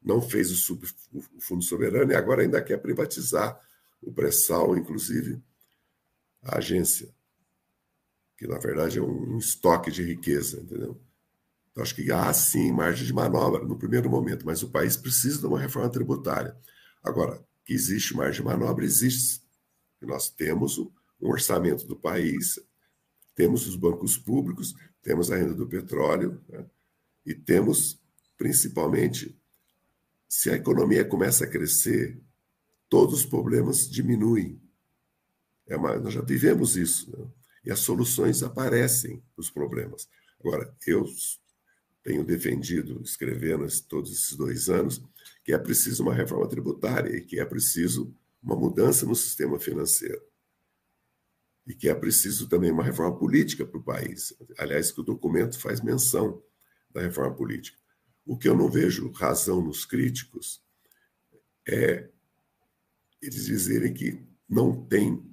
[0.03, 3.57] Não fez o, sub, o Fundo Soberano e agora ainda quer privatizar
[4.01, 5.41] o pré-sal, inclusive
[6.43, 7.09] a agência,
[8.37, 10.99] que na verdade é um estoque de riqueza, entendeu?
[11.71, 15.39] Então, acho que há sim margem de manobra no primeiro momento, mas o país precisa
[15.39, 16.53] de uma reforma tributária.
[17.01, 19.41] Agora, que existe margem de manobra, existe.
[20.01, 20.91] Nós temos um
[21.21, 22.59] orçamento do país,
[23.37, 24.73] temos os bancos públicos,
[25.03, 26.65] temos a renda do petróleo, né?
[27.23, 28.01] e temos,
[28.35, 29.39] principalmente,
[30.27, 32.19] se a economia começa a crescer,
[32.89, 34.59] todos os problemas diminuem.
[35.67, 37.27] É uma, nós já vivemos isso, né?
[37.63, 40.09] e as soluções aparecem nos problemas.
[40.39, 41.05] Agora, eu
[42.01, 44.99] tenho defendido, escrevendo todos esses dois anos,
[45.43, 48.11] que é preciso uma reforma tributária e que é preciso
[48.41, 50.21] uma mudança no sistema financeiro.
[51.67, 54.33] E que é preciso também uma reforma política para o país.
[54.57, 56.41] Aliás, que o documento faz menção
[56.89, 57.77] da reforma política.
[58.25, 60.63] O que eu não vejo razão nos críticos
[61.67, 62.09] é
[63.21, 65.23] eles dizerem que não tem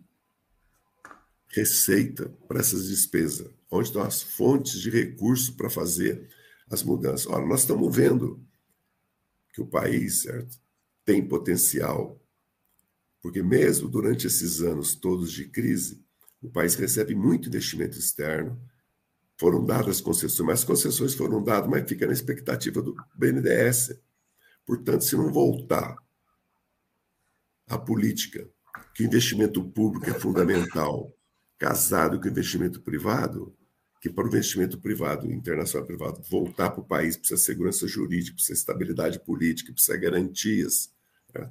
[1.48, 6.28] receita para essas despesas, onde estão as fontes de recurso para fazer
[6.68, 7.26] as mudanças.
[7.26, 8.44] Ora, nós estamos vendo
[9.52, 10.58] que o país, certo,
[11.04, 12.20] tem potencial,
[13.22, 16.03] porque mesmo durante esses anos todos de crise,
[16.44, 18.60] o país recebe muito investimento externo,
[19.38, 23.98] foram dadas concessões, mas as concessões foram dadas, mas fica na expectativa do BNDES.
[24.66, 25.96] Portanto, se não voltar
[27.66, 28.48] à política,
[28.94, 31.12] que o investimento público é fundamental,
[31.58, 33.56] casado com o investimento privado,
[34.00, 38.58] que para o investimento privado, internacional privado, voltar para o país precisa segurança jurídica, precisa
[38.58, 40.92] estabilidade política, precisa garantias.
[41.34, 41.50] Né?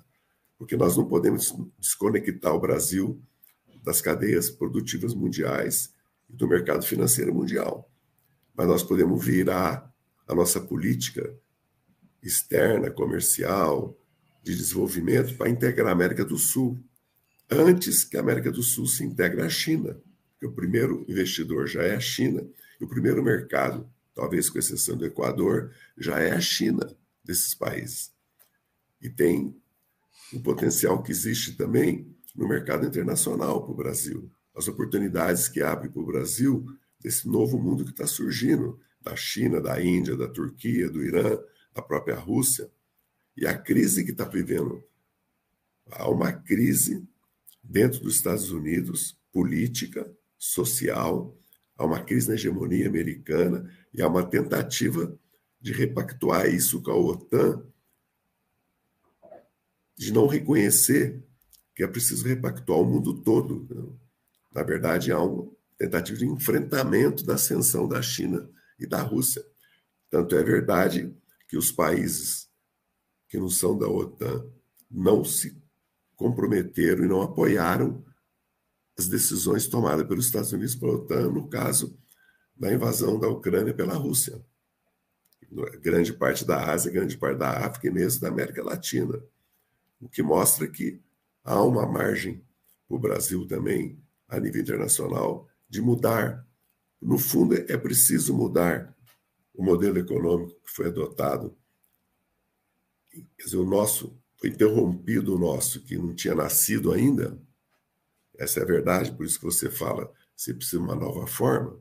[0.57, 3.19] Porque nós não podemos desconectar o Brasil
[3.84, 5.93] das cadeias produtivas mundiais
[6.29, 7.91] e do mercado financeiro mundial.
[8.55, 9.91] Mas nós podemos virar
[10.27, 11.36] a nossa política
[12.21, 13.97] externa, comercial,
[14.41, 16.81] de desenvolvimento para integrar a América do Sul
[17.49, 20.01] antes que a América do Sul se integre à China
[20.43, 22.45] que o primeiro investidor já é a China,
[22.77, 26.86] e o primeiro mercado, talvez com exceção do Equador, já é a China
[27.23, 28.11] desses países.
[29.01, 29.55] E tem
[30.34, 34.31] o potencial que existe também no mercado internacional para o Brasil.
[34.55, 36.65] As oportunidades que abre para o Brasil
[36.99, 41.38] desse novo mundo que está surgindo, da China, da Índia, da Turquia, do Irã,
[41.73, 42.71] da própria Rússia.
[43.36, 44.84] E a crise que está vivendo.
[45.91, 47.05] Há uma crise
[47.61, 51.36] dentro dos Estados Unidos, política, social,
[51.77, 55.17] há uma crise na hegemonia americana e há uma tentativa
[55.59, 57.65] de repactuar isso com a OTAN,
[59.95, 61.23] de não reconhecer
[61.76, 63.67] que é preciso repactuar o mundo todo.
[63.69, 63.84] Né?
[64.53, 68.49] Na verdade, há uma tentativa de enfrentamento da ascensão da China
[68.80, 69.43] e da Rússia.
[70.09, 71.15] Tanto é verdade
[71.47, 72.49] que os países
[73.28, 74.45] que não são da OTAN
[74.89, 75.59] não se
[76.15, 78.05] comprometeram e não apoiaram
[78.97, 81.97] as decisões tomadas pelos Estados Unidos pela OTAN no caso
[82.55, 84.39] da invasão da Ucrânia pela Rússia.
[85.82, 89.19] Grande parte da Ásia, grande parte da África e mesmo da América Latina.
[89.99, 91.01] O que mostra que
[91.43, 92.43] há uma margem
[92.87, 96.47] para o Brasil também, a nível internacional, de mudar.
[97.01, 98.95] No fundo, é preciso mudar
[99.53, 101.55] o modelo econômico que foi adotado.
[103.37, 107.39] Quer dizer, o nosso, foi interrompido o nosso, que não tinha nascido ainda.
[108.37, 111.79] Essa é a verdade, por isso que você fala, você precisa de uma nova forma.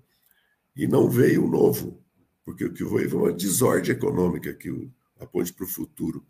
[0.76, 2.02] E não veio o novo,
[2.44, 6.26] porque o que veio foi uma desordem econômica que aponte para o futuro.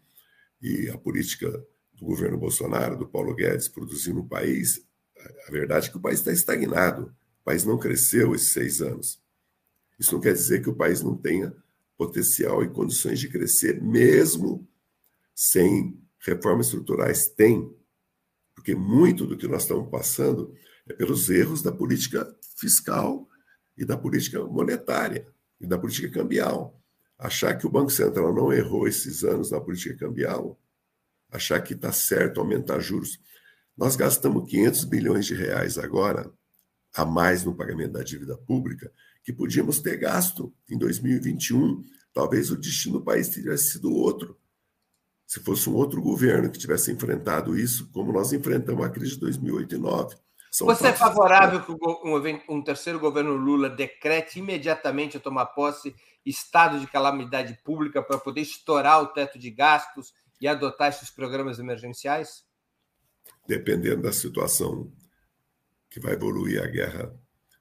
[0.61, 1.65] E a política
[2.03, 4.85] do governo Bolsonaro, do Paulo Guedes, produzindo no país,
[5.47, 7.15] a verdade é que o país está estagnado.
[7.41, 9.23] O país não cresceu esses seis anos.
[10.01, 11.55] Isso não quer dizer que o país não tenha
[11.97, 14.69] potencial e condições de crescer, mesmo
[15.33, 17.29] sem reformas estruturais.
[17.29, 17.73] Tem,
[18.53, 20.53] porque muito do que nós estamos passando
[20.89, 23.29] é pelos erros da política fiscal
[23.77, 25.25] e da política monetária
[25.61, 26.77] e da política cambial.
[27.17, 30.59] Achar que o Banco Central não errou esses anos na política cambial,
[31.33, 33.19] achar que está certo aumentar juros.
[33.77, 36.31] Nós gastamos 500 bilhões de reais agora,
[36.95, 38.93] a mais no pagamento da dívida pública,
[39.25, 41.83] que podíamos ter gasto em 2021.
[42.13, 44.39] Talvez o destino do país tivesse sido outro.
[45.27, 49.21] Se fosse um outro governo que tivesse enfrentado isso, como nós enfrentamos a crise de
[49.21, 50.17] 2008 e 2009.
[50.51, 55.95] São Você é favorável que um, um terceiro governo Lula decrete imediatamente a tomar posse
[56.27, 60.13] estado de calamidade pública para poder estourar o teto de gastos
[60.43, 62.45] e adotar esses programas emergenciais?
[63.47, 64.93] Dependendo da situação
[65.89, 67.15] que vai evoluir a guerra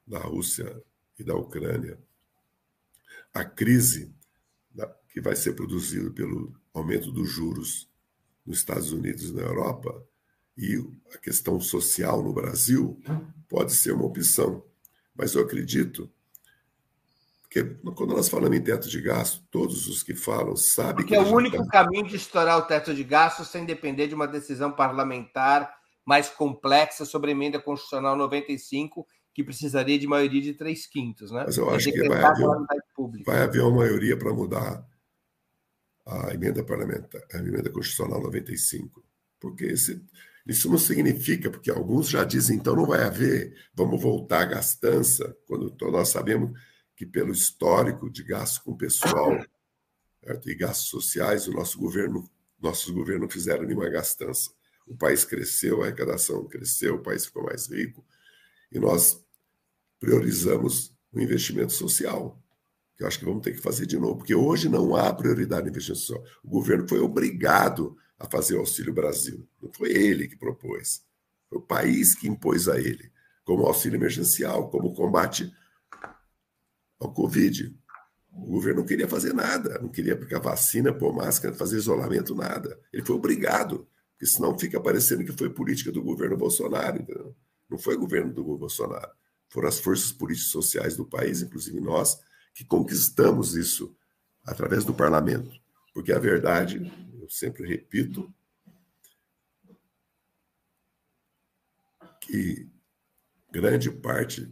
[0.04, 0.82] da Rússia
[1.16, 1.98] e da Ucrânia,
[3.32, 4.12] a crise
[5.08, 7.88] que vai ser produzida pelo aumento dos juros
[8.44, 10.04] nos Estados Unidos e na Europa
[10.56, 10.76] e
[11.14, 13.00] a questão social no Brasil
[13.48, 14.64] pode ser uma opção.
[15.14, 16.10] Mas eu acredito
[17.52, 17.62] que
[17.94, 21.14] quando nós falamos em teto de gasto, todos os que falam sabem que.
[21.14, 21.84] é o único tá...
[21.84, 25.70] caminho de estourar o teto de gasto sem depender de uma decisão parlamentar
[26.02, 31.30] mais complexa sobre a emenda constitucional 95, que precisaria de maioria de três quintos.
[31.30, 31.42] Né?
[31.44, 32.46] Mas eu acho que vai haver,
[33.26, 34.88] vai haver uma maioria para mudar
[36.06, 39.04] a emenda parlamentar, a emenda constitucional 95.
[39.38, 40.02] Porque esse,
[40.46, 45.36] isso não significa, porque alguns já dizem, então não vai haver, vamos voltar à gastança,
[45.46, 46.58] quando nós sabemos
[46.96, 49.44] que, pelo histórico de gasto com pessoal
[50.22, 50.48] certo?
[50.48, 52.28] e gastos sociais, o nosso governo,
[52.60, 54.50] nossos governos fizeram nenhuma gastança.
[54.86, 58.04] O país cresceu, a arrecadação cresceu, o país ficou mais rico,
[58.70, 59.24] e nós
[59.98, 62.42] priorizamos o investimento social,
[62.96, 65.62] que eu acho que vamos ter que fazer de novo, porque hoje não há prioridade
[65.62, 66.24] no investimento social.
[66.42, 69.46] O governo foi obrigado a fazer o Auxílio Brasil.
[69.60, 71.04] Não foi ele que propôs,
[71.48, 73.10] foi o país que impôs a ele,
[73.44, 75.52] como auxílio emergencial, como combate
[77.02, 77.74] ao Covid.
[78.32, 82.80] O governo não queria fazer nada, não queria aplicar vacina, pôr máscara, fazer isolamento, nada.
[82.92, 87.36] Ele foi obrigado, porque senão fica parecendo que foi política do governo Bolsonaro, entendeu?
[87.68, 89.10] Não foi governo do Bolsonaro.
[89.48, 92.18] Foram as forças políticas sociais do país, inclusive nós,
[92.54, 93.94] que conquistamos isso
[94.44, 95.50] através do parlamento.
[95.92, 96.90] Porque a verdade
[97.20, 98.32] eu sempre repito
[102.20, 102.66] que
[103.50, 104.50] grande parte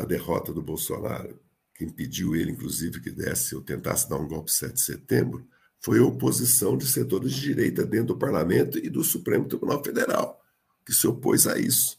[0.00, 1.38] da derrota do Bolsonaro,
[1.74, 5.46] que impediu ele, inclusive, que desse ou tentasse dar um golpe 7 de setembro,
[5.80, 10.42] foi a oposição de setores de direita dentro do parlamento e do Supremo Tribunal Federal,
[10.84, 11.98] que se opôs a isso.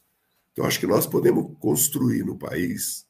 [0.52, 3.08] Então, acho que nós podemos construir no país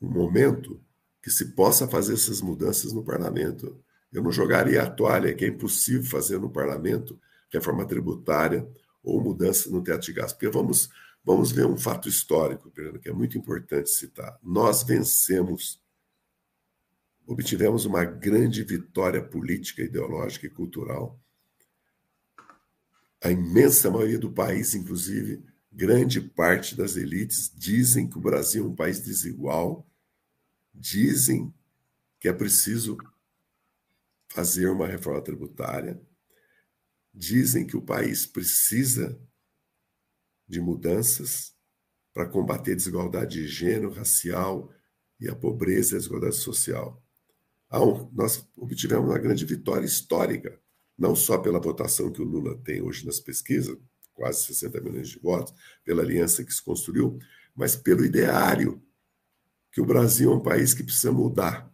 [0.00, 0.80] um momento
[1.22, 3.78] que se possa fazer essas mudanças no parlamento.
[4.12, 7.18] Eu não jogaria a toalha, que é impossível fazer no parlamento
[7.50, 8.66] reforma tributária
[9.02, 10.90] ou mudança no teto de gasto, porque vamos,
[11.28, 14.38] vamos ver um fato histórico, que é muito importante citar.
[14.42, 15.78] Nós vencemos,
[17.26, 21.20] obtivemos uma grande vitória política, ideológica e cultural.
[23.22, 28.68] A imensa maioria do país, inclusive, grande parte das elites, dizem que o Brasil é
[28.68, 29.86] um país desigual,
[30.74, 31.52] dizem
[32.18, 32.96] que é preciso
[34.28, 36.00] fazer uma reforma tributária,
[37.12, 39.20] dizem que o país precisa
[40.48, 41.52] de mudanças
[42.14, 44.72] para combater a desigualdade de gênero, racial
[45.20, 47.02] e a pobreza e a desigualdade social.
[48.12, 50.58] Nós obtivemos uma grande vitória histórica,
[50.96, 53.76] não só pela votação que o Lula tem hoje nas pesquisas,
[54.14, 57.18] quase 60 milhões de votos, pela aliança que se construiu,
[57.54, 58.82] mas pelo ideário
[59.70, 61.70] que o Brasil é um país que precisa mudar,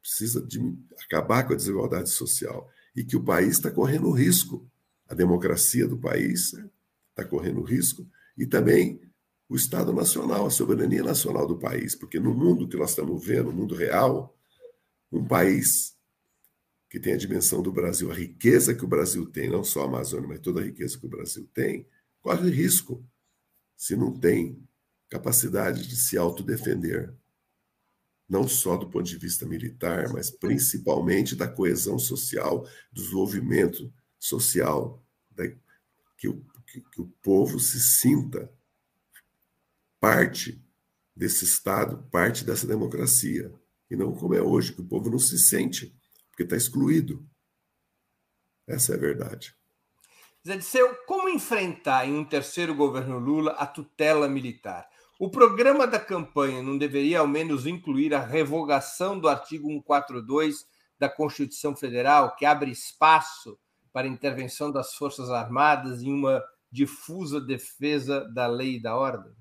[0.00, 0.60] precisa de
[1.04, 4.68] acabar com a desigualdade social e que o país está correndo risco.
[5.06, 6.52] A democracia do país
[7.14, 8.06] está correndo risco
[8.36, 9.00] e também
[9.48, 13.52] o Estado Nacional, a soberania nacional do país, porque no mundo que nós estamos vendo,
[13.52, 14.36] no mundo real,
[15.12, 15.96] um país
[16.90, 19.86] que tem a dimensão do Brasil, a riqueza que o Brasil tem, não só a
[19.86, 21.86] Amazônia, mas toda a riqueza que o Brasil tem,
[22.20, 23.04] corre risco
[23.76, 24.62] se não tem
[25.08, 27.14] capacidade de se autodefender,
[28.28, 32.62] não só do ponto de vista militar, mas principalmente da coesão social,
[32.92, 35.44] do desenvolvimento social, da,
[36.16, 36.44] que, o,
[36.74, 38.52] que, que o povo se sinta
[40.00, 40.60] parte
[41.14, 43.54] desse Estado, parte dessa democracia.
[43.90, 45.94] E não como é hoje, que o povo não se sente,
[46.30, 47.24] porque está excluído.
[48.66, 49.54] Essa é a verdade.
[50.46, 54.88] Zé Disseu, como enfrentar em um terceiro governo Lula a tutela militar?
[55.18, 60.66] O programa da campanha não deveria ao menos incluir a revogação do artigo 142
[60.98, 63.58] da Constituição Federal, que abre espaço
[63.92, 66.42] para intervenção das Forças Armadas em uma
[66.74, 69.32] difusa defesa da lei e da ordem?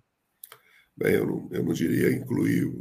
[0.96, 2.72] Bem, eu não, eu não diria incluir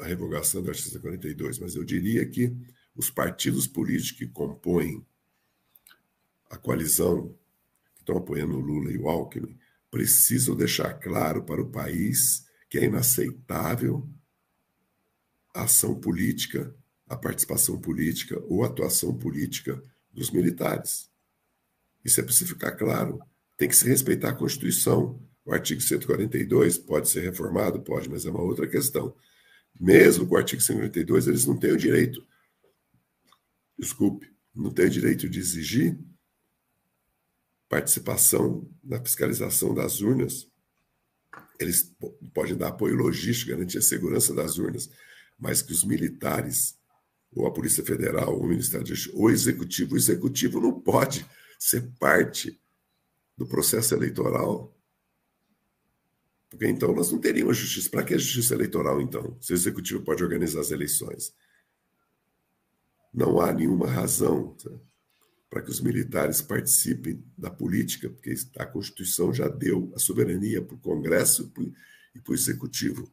[0.00, 2.56] a revogação do artigo 42, mas eu diria que
[2.96, 5.06] os partidos políticos que compõem
[6.50, 7.36] a coalizão,
[7.94, 9.58] que estão apoiando o Lula e o Alckmin,
[9.90, 14.08] precisam deixar claro para o país que é inaceitável
[15.54, 16.74] a ação política,
[17.06, 19.82] a participação política ou a atuação política
[20.12, 21.10] dos militares.
[22.04, 23.20] Isso é preciso ficar claro.
[23.58, 25.20] Tem que se respeitar a Constituição.
[25.44, 27.82] O artigo 142 pode ser reformado?
[27.82, 29.14] Pode, mas é uma outra questão.
[29.78, 32.24] Mesmo com o artigo 142, eles não têm o direito,
[33.78, 35.98] desculpe, não têm o direito de exigir
[37.68, 40.48] participação na fiscalização das urnas.
[41.60, 41.94] Eles
[42.32, 44.88] podem dar apoio logístico, garantir a segurança das urnas,
[45.38, 46.78] mas que os militares,
[47.32, 50.80] ou a Polícia Federal, ou o Ministério da Justiça, ou o Executivo, o Executivo não
[50.80, 51.26] pode
[51.58, 52.58] ser parte
[53.38, 54.76] do processo eleitoral.
[56.50, 57.88] Porque então nós não teríamos justiça.
[57.88, 59.36] Para que a justiça eleitoral, então?
[59.40, 61.32] Se o executivo pode organizar as eleições?
[63.14, 64.70] Não há nenhuma razão tá?
[65.48, 70.74] para que os militares participem da política, porque a Constituição já deu a soberania para
[70.74, 71.50] o Congresso
[72.14, 73.10] e para o Executivo.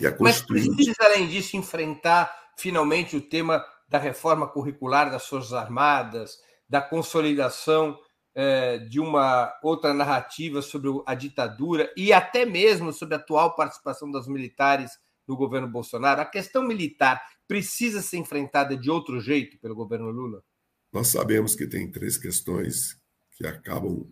[0.00, 0.68] E a Constituição...
[0.68, 6.80] Mas precisa, além disso, enfrentar finalmente o tema da reforma curricular das Forças Armadas, da
[6.80, 7.96] consolidação
[8.38, 14.10] é, de uma outra narrativa sobre a ditadura e até mesmo sobre a atual participação
[14.10, 14.92] dos militares
[15.26, 16.20] no governo Bolsonaro.
[16.20, 17.18] A questão militar
[17.48, 20.44] precisa ser enfrentada de outro jeito pelo governo Lula?
[20.92, 23.00] Nós sabemos que tem três questões
[23.32, 24.06] que acabam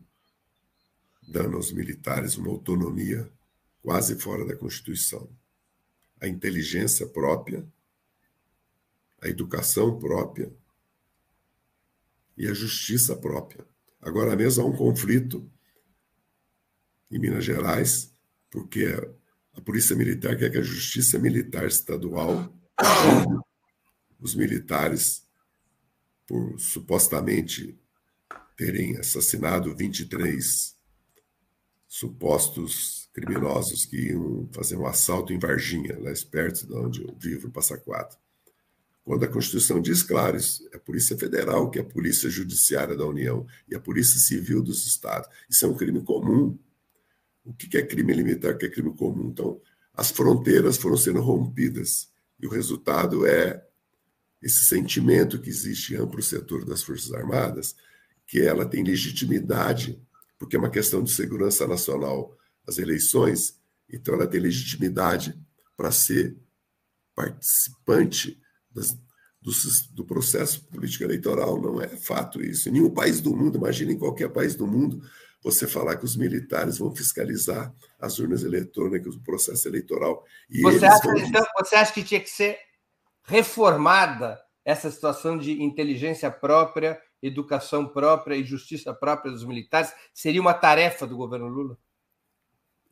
[1.23, 3.31] dando aos militares uma autonomia
[3.83, 5.29] quase fora da Constituição:
[6.19, 7.63] a inteligência própria,
[9.21, 10.51] a educação própria
[12.39, 13.74] e a justiça própria.
[14.05, 15.51] Agora mesmo há um conflito
[17.11, 18.15] em Minas Gerais,
[18.51, 18.85] porque
[19.55, 22.55] a Polícia Militar quer que a Justiça Militar Estadual
[24.21, 25.27] os militares
[26.27, 27.79] por supostamente
[28.57, 30.77] terem assassinado 23
[31.89, 37.51] supostos criminosos que iam fazer um assalto em Varginha, lá perto de onde eu vivo,
[37.51, 38.19] Passa Quatro.
[39.05, 40.39] Quando a Constituição diz claro,
[40.73, 44.63] é a Polícia Federal, que é a Polícia Judiciária da União e a Polícia Civil
[44.63, 45.29] dos Estados.
[45.49, 46.59] Isso é um crime comum.
[47.45, 49.29] O que é crime limitar, o que é crime comum?
[49.29, 49.61] Então,
[49.93, 52.09] as fronteiras foram sendo rompidas
[52.41, 53.63] e o resultado é
[54.43, 57.77] esse sentimento que existe em amplo setor das Forças Armadas,
[58.27, 60.03] que ela tem legitimidade,
[60.39, 62.37] porque é uma questão de segurança nacional
[62.67, 65.39] as eleições, então ela tem legitimidade
[65.77, 66.37] para ser
[67.15, 68.41] participante
[68.75, 68.93] das,
[69.41, 69.53] do,
[69.93, 71.61] do, processo político eleitoral.
[71.61, 72.69] Não é fato isso.
[72.69, 75.03] Em nenhum país do mundo, imagine em qualquer país do mundo,
[75.43, 80.25] você falar que os militares vão fiscalizar as urnas eletrônicas, o processo eleitoral.
[80.63, 81.19] Você, acha, vão...
[81.19, 82.59] então, você acha que tinha que ser
[83.25, 89.93] reformada essa situação de inteligência própria, educação própria e justiça própria dos militares?
[90.15, 91.77] Seria uma tarefa do governo Lula?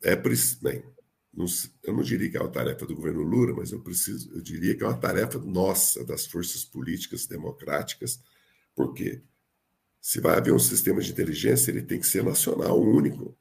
[0.03, 0.93] É, bem, não,
[1.35, 4.75] eu não diria que é uma tarefa do governo Lula, mas eu preciso, eu diria
[4.75, 8.21] que é uma tarefa nossa, das forças políticas democráticas,
[8.75, 9.21] porque
[9.99, 13.35] se vai haver um sistema de inteligência, ele tem que ser nacional, único.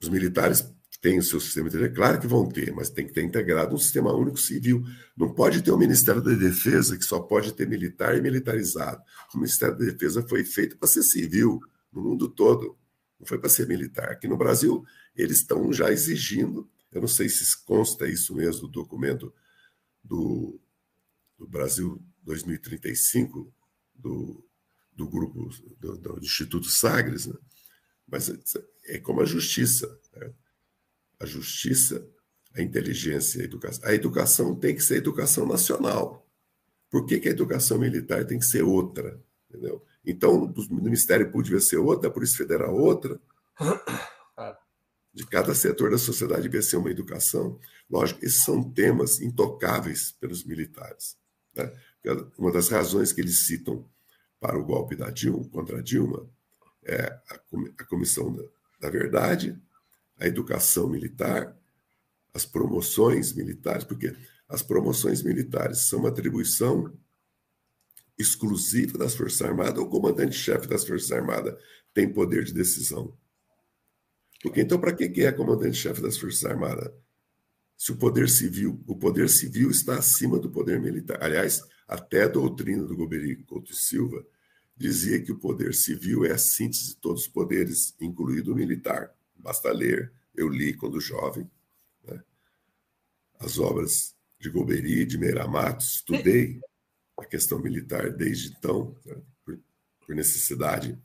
[0.00, 3.12] Os militares têm o seu sistema de inteligência, claro que vão ter, mas tem que
[3.12, 4.84] ter integrado um sistema único civil.
[5.16, 9.02] Não pode ter um Ministério da Defesa que só pode ter militar e militarizado.
[9.34, 11.58] O Ministério da Defesa foi feito para ser civil
[11.92, 12.77] no mundo todo,
[13.18, 14.10] não foi para ser militar.
[14.10, 14.84] Aqui no Brasil,
[15.16, 19.32] eles estão já exigindo, eu não sei se consta isso mesmo do documento
[20.02, 20.58] do,
[21.36, 23.52] do Brasil 2035,
[23.94, 24.44] do,
[24.94, 27.34] do grupo do, do Instituto Sagres, né?
[28.06, 28.30] mas
[28.86, 29.98] é como a justiça.
[30.16, 30.32] Né?
[31.20, 32.06] A justiça,
[32.54, 33.88] a inteligência a educação.
[33.88, 36.26] A educação tem que ser educação nacional.
[36.90, 39.20] Por que, que a educação militar tem que ser outra?
[39.48, 39.84] Entendeu?
[40.04, 43.20] Então, do Ministério Público devia ser outra, a Polícia Federal outra,
[45.12, 47.58] De cada setor da sociedade devia ser uma educação.
[47.90, 51.16] Lógico, esses são temas intocáveis pelos militares.
[51.56, 51.72] Né?
[52.38, 53.84] Uma das razões que eles citam
[54.38, 56.24] para o golpe da Dilma, contra a Dilma,
[56.84, 58.44] é a Comissão da,
[58.80, 59.60] da Verdade,
[60.20, 61.56] a educação militar,
[62.32, 64.14] as promoções militares, porque
[64.48, 66.92] as promoções militares são uma atribuição
[68.18, 71.56] exclusiva das Forças Armadas, o comandante-chefe das Forças Armadas
[71.94, 73.16] tem poder de decisão.
[74.42, 76.92] Porque então, para que é comandante-chefe das Forças Armadas?
[77.76, 81.22] Se o poder civil, o poder civil está acima do poder militar.
[81.22, 84.26] Aliás, até a doutrina do Goberico Couto Silva
[84.76, 89.14] dizia que o poder civil é a síntese de todos os poderes, incluído o militar.
[89.36, 91.48] Basta ler, eu li quando jovem,
[92.04, 92.22] né?
[93.38, 96.60] as obras de Goberi, de Meira Matos, estudei
[97.18, 99.16] a questão militar desde então, né?
[99.44, 99.58] por,
[100.06, 100.98] por, necessidade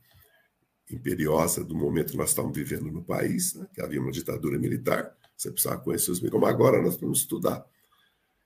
[0.90, 3.68] imperiosa do momento que nós estamos vivendo no país, né?
[3.74, 7.66] que havia uma ditadura militar, você precisava conhecer os como agora nós vamos estudar.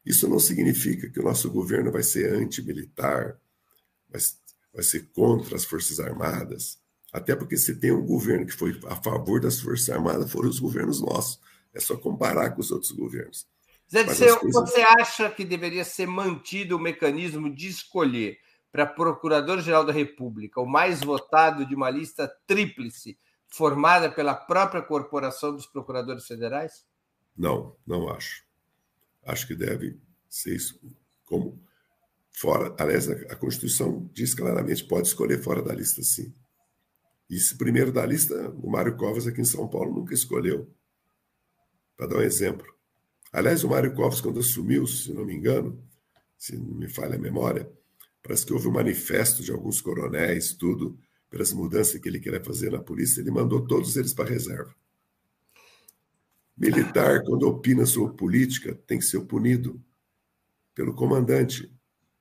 [0.06, 3.38] Isso não significa que o nosso governo vai ser antimilitar,
[4.10, 4.22] vai,
[4.74, 6.80] vai ser contra as Forças Armadas,
[7.12, 10.60] até porque se tem um governo que foi a favor das Forças Armadas, foram os
[10.60, 11.40] governos nossos.
[11.74, 13.46] É só comparar com os outros governos.
[13.92, 14.70] Zé Disseu, coisas...
[14.70, 18.38] você acha que deveria ser mantido o mecanismo de escolher
[18.72, 25.54] para Procurador-Geral da República o mais votado de uma lista tríplice formada pela própria Corporação
[25.54, 26.86] dos Procuradores Federais?
[27.36, 28.44] Não, não acho.
[29.26, 29.98] Acho que deve
[30.30, 30.80] ser isso
[31.26, 31.62] como
[32.30, 32.76] fora.
[32.78, 36.34] Aliás, a Constituição diz claramente pode escolher fora da lista, sim.
[37.30, 40.70] E esse primeiro da lista, o Mário Covas aqui em São Paulo nunca escolheu.
[41.96, 42.77] Para dar um exemplo.
[43.32, 45.82] Aliás, o Mário Covas, quando assumiu, se não me engano,
[46.38, 47.70] se não me falha a memória,
[48.22, 50.98] parece que houve um manifesto de alguns coronéis, tudo,
[51.30, 54.74] pelas mudanças que ele queria fazer na polícia, ele mandou todos eles para a reserva.
[56.58, 59.84] Militar, quando opina sobre política, tem que ser punido
[60.74, 61.72] pelo comandante,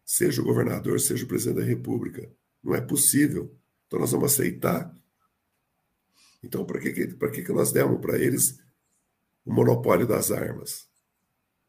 [0.04, 2.30] seja o governador, seja o presidente da República.
[2.62, 3.54] Não é possível.
[3.86, 4.92] Então nós vamos aceitar.
[6.42, 8.58] Então, para que, que, que nós demos para eles
[9.44, 10.88] o monopólio das armas?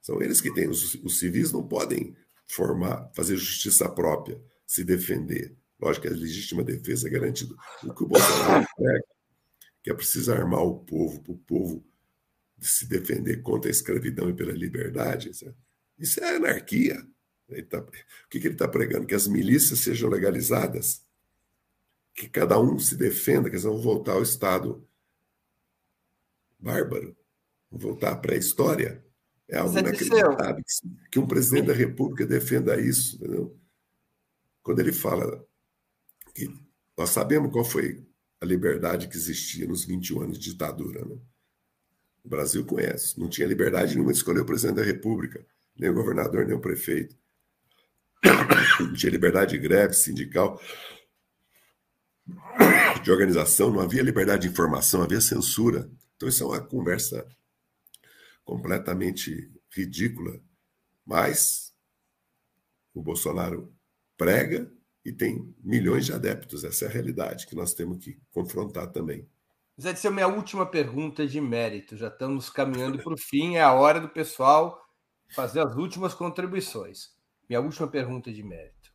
[0.08, 0.70] São eles que têm.
[0.70, 2.16] Os, os civis não podem
[2.48, 5.54] formar, fazer justiça própria, se defender.
[5.78, 7.54] Lógico que a legítima defesa é garantida.
[7.84, 9.04] O que o Bolsonaro prega,
[9.84, 11.86] que é preciso armar o povo, para o povo
[12.58, 15.30] se defender contra a escravidão e pela liberdade,
[16.00, 17.06] isso é anarquia.
[17.70, 19.06] Tá, o que, que ele está pregando?
[19.06, 21.06] Que as milícias sejam legalizadas,
[22.16, 24.88] que cada um se defenda, que eles vão voltar ao Estado
[26.58, 27.14] bárbaro,
[27.70, 29.06] vão voltar à pré-história.
[29.50, 30.64] É algo inacreditável
[31.10, 33.16] que um presidente da República defenda isso.
[33.16, 33.58] Entendeu?
[34.62, 35.46] Quando ele fala
[36.36, 36.50] que
[36.98, 38.06] nós sabemos qual foi
[38.42, 41.04] a liberdade que existia nos 21 anos de ditadura.
[41.06, 41.18] Né?
[42.24, 43.20] O Brasil conhece.
[43.20, 45.46] Não tinha liberdade nenhuma de escolher o presidente da República,
[45.78, 47.16] nem o governador, nem o prefeito.
[48.80, 50.62] Não tinha liberdade de greve sindical,
[53.04, 55.90] de organização, não havia liberdade de informação, havia censura.
[56.16, 57.28] Então, isso é uma conversa
[58.48, 60.40] completamente ridícula,
[61.06, 61.76] mas
[62.94, 63.76] o Bolsonaro
[64.16, 64.72] prega
[65.04, 66.64] e tem milhões de adeptos.
[66.64, 69.28] Essa é a realidade que nós temos que confrontar também.
[69.80, 71.98] Zé, essa é a minha última pergunta de mérito.
[71.98, 74.82] Já estamos caminhando para o fim, é a hora do pessoal
[75.36, 77.10] fazer as últimas contribuições.
[77.50, 78.94] Minha última pergunta de mérito.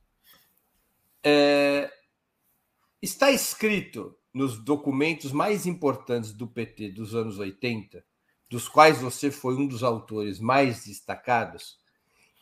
[1.22, 1.92] É...
[3.02, 8.02] Está escrito nos documentos mais importantes do PT dos anos 80
[8.52, 11.78] dos quais você foi um dos autores mais destacados,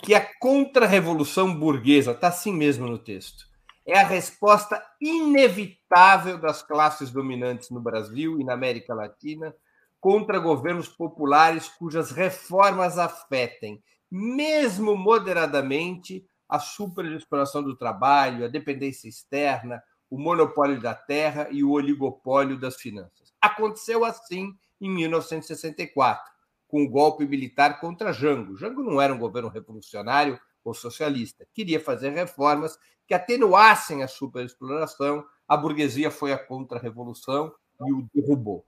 [0.03, 3.47] que a contra-revolução burguesa, está assim mesmo no texto,
[3.87, 9.55] é a resposta inevitável das classes dominantes no Brasil e na América Latina
[10.01, 13.81] contra governos populares cujas reformas afetem,
[14.11, 19.81] mesmo moderadamente, a superexploração do trabalho, a dependência externa,
[20.11, 23.33] o monopólio da terra e o oligopólio das finanças.
[23.41, 26.33] Aconteceu assim em 1964,
[26.67, 28.57] com o golpe militar contra Jango.
[28.57, 35.25] Jango não era um governo revolucionário ou socialista, queria fazer reformas que atenuassem a superexploração.
[35.49, 37.53] A burguesia foi a contra-revolução
[37.85, 38.65] e o derrubou,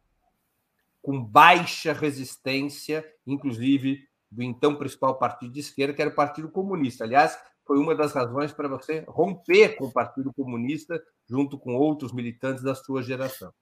[1.00, 7.04] com baixa resistência, inclusive do então principal partido de esquerda, que era o Partido Comunista.
[7.04, 12.12] Aliás, foi uma das razões para você romper com o Partido Comunista junto com outros
[12.12, 13.52] militantes da sua geração.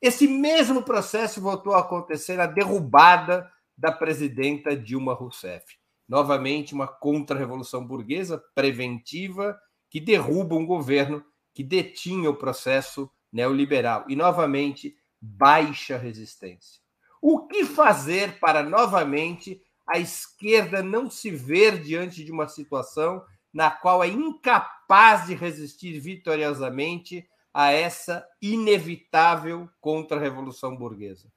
[0.00, 5.76] Esse mesmo processo voltou a acontecer na derrubada da presidenta Dilma Rousseff.
[6.08, 9.58] Novamente, uma contra-revolução burguesa preventiva
[9.90, 14.04] que derruba um governo que detinha o processo neoliberal.
[14.08, 16.80] E, novamente, baixa resistência.
[17.20, 23.70] O que fazer para novamente a esquerda não se ver diante de uma situação na
[23.70, 31.30] qual é incapaz de resistir vitoriosamente a essa inevitável contra-revolução burguesa?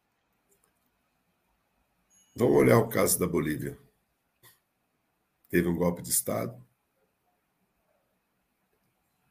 [2.36, 3.78] Vamos olhar o caso da Bolívia.
[5.50, 6.66] Teve um golpe de Estado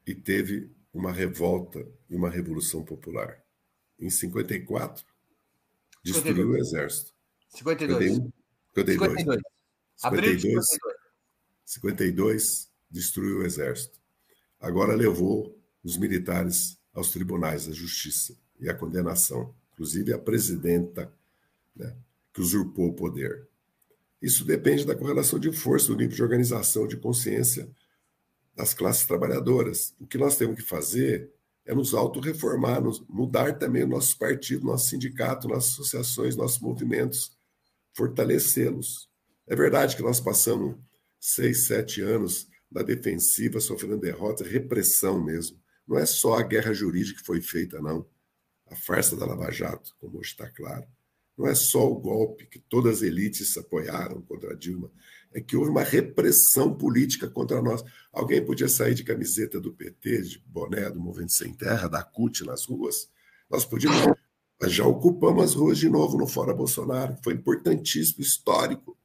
[0.05, 3.43] e teve uma revolta e uma revolução popular.
[3.99, 5.05] Em 54,
[6.03, 6.49] destruiu 52.
[6.49, 7.13] o exército.
[7.49, 8.13] 52.
[8.13, 8.31] 51,
[8.75, 9.41] 52.
[9.95, 10.41] 52.
[10.51, 10.65] 52,
[11.65, 13.99] 52 destruiu o exército.
[14.59, 21.11] Agora levou os militares aos tribunais da justiça e a condenação, inclusive a presidenta,
[21.75, 21.95] né,
[22.33, 23.47] que usurpou o poder.
[24.21, 27.69] Isso depende da correlação de força, do nível de organização, de consciência
[28.55, 29.95] das classes trabalhadoras.
[29.99, 31.31] O que nós temos que fazer
[31.65, 37.35] é nos auto-reformar, mudar também nossos partidos, nosso sindicato, nossas associações, nossos movimentos,
[37.93, 39.09] fortalecê-los.
[39.47, 40.75] É verdade que nós passamos
[41.19, 45.57] seis, sete anos na defensiva, sofrendo derrota, repressão mesmo.
[45.91, 48.05] Não é só a guerra jurídica que foi feita, não.
[48.67, 50.87] A farsa da Lava Jato, como hoje está claro.
[51.37, 54.89] Não é só o golpe que todas as elites apoiaram contra a Dilma,
[55.33, 57.83] é que houve uma repressão política contra nós.
[58.09, 62.45] Alguém podia sair de camiseta do PT, de boné do Movimento Sem Terra, da CUT
[62.45, 63.09] nas ruas.
[63.49, 64.15] Nós podíamos.
[64.61, 67.17] Mas já ocupamos as ruas de novo no Fora Bolsonaro.
[67.21, 68.97] Foi importantíssimo, histórico.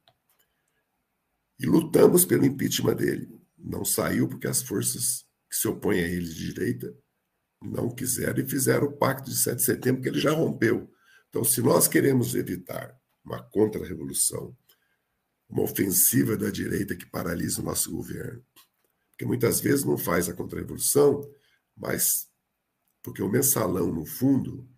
[1.59, 3.41] E lutamos pelo impeachment dele.
[3.57, 5.26] Não saiu porque as forças
[5.57, 6.95] que se opõem a ele de direita
[7.61, 10.91] não quiseram e fizeram o pacto de 7 de setembro, que ele já rompeu.
[11.29, 14.55] Então, se nós queremos evitar uma contra-revolução,
[15.49, 18.45] uma ofensiva da direita que paralisa o nosso governo,
[19.11, 21.27] porque muitas vezes não faz a contra-revolução,
[21.75, 22.29] mas
[23.01, 24.69] porque o mensalão, no fundo,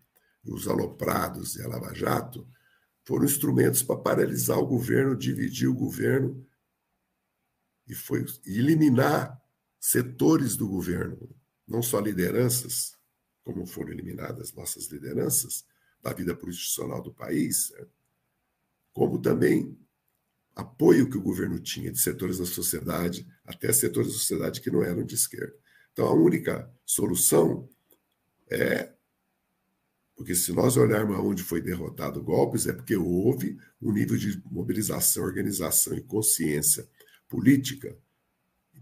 [0.45, 2.47] os aloprados e a Lava Jato
[3.05, 6.45] foram instrumentos para paralisar o governo, dividir o governo
[7.87, 9.39] e foi eliminar
[9.79, 11.29] setores do governo,
[11.67, 12.97] não só lideranças,
[13.43, 15.65] como foram eliminadas nossas lideranças
[16.01, 17.85] da vida institucional do país, né?
[18.93, 19.77] como também
[20.55, 24.83] apoio que o governo tinha de setores da sociedade, até setores da sociedade que não
[24.83, 25.55] eram de esquerda.
[25.93, 27.67] Então, a única solução
[28.49, 28.93] é.
[30.15, 35.23] Porque se nós olharmos aonde foi derrotado golpes, é porque houve um nível de mobilização,
[35.23, 36.89] organização e consciência
[37.29, 37.97] política,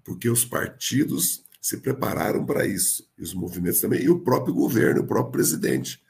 [0.07, 5.01] porque os partidos se prepararam para isso, e os movimentos também, e o próprio governo,
[5.01, 6.01] o próprio presidente.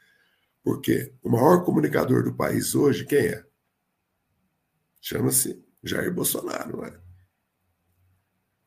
[0.62, 3.44] Porque o maior comunicador do país hoje, quem é?
[5.00, 6.96] Chama-se Jair Bolsonaro, não é?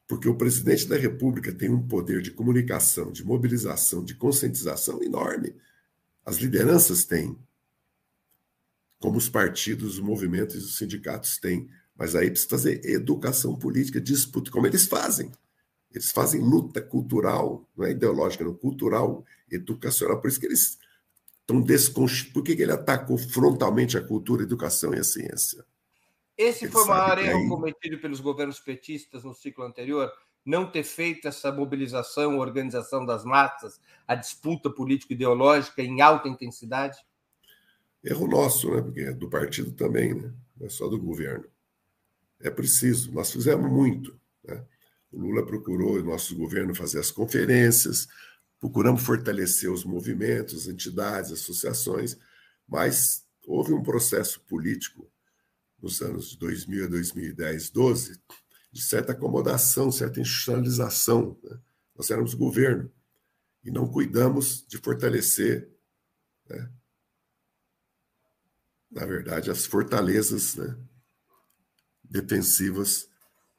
[0.06, 5.56] Porque o presidente da República tem um poder de comunicação, de mobilização, de conscientização enorme.
[6.26, 7.40] As lideranças têm,
[9.00, 11.70] como os partidos, os movimentos e os sindicatos têm.
[12.02, 15.32] Mas aí precisa fazer educação política, disputa, como eles fazem.
[15.92, 20.20] Eles fazem luta cultural, não é ideológica, não, cultural, educacional.
[20.20, 20.80] Por isso que eles
[21.42, 22.34] estão desconstruindo.
[22.34, 25.64] Por que ele atacou frontalmente a cultura, a educação e a ciência?
[26.36, 30.12] Esse foi o maior erro cometido pelos governos petistas no ciclo anterior,
[30.44, 36.98] não ter feito essa mobilização, organização das massas, a disputa político-ideológica em alta intensidade?
[38.04, 38.82] Erro nosso, né?
[38.82, 40.34] Porque é do partido também, né?
[40.58, 41.46] Não é só do governo.
[42.44, 43.12] É preciso.
[43.12, 44.20] Nós fizemos muito.
[44.44, 44.64] Né?
[45.12, 48.08] O Lula procurou, o nosso governo, fazer as conferências,
[48.60, 52.18] procuramos fortalecer os movimentos, entidades, associações,
[52.68, 55.12] mas houve um processo político
[55.82, 58.22] nos anos de 2000 a 2010, 12,
[58.72, 61.38] de certa acomodação, certa institucionalização.
[61.44, 61.60] Né?
[61.96, 62.90] Nós éramos governo
[63.64, 65.70] e não cuidamos de fortalecer,
[66.48, 66.72] né?
[68.92, 70.78] na verdade, as fortalezas né?
[72.12, 73.10] Defensivas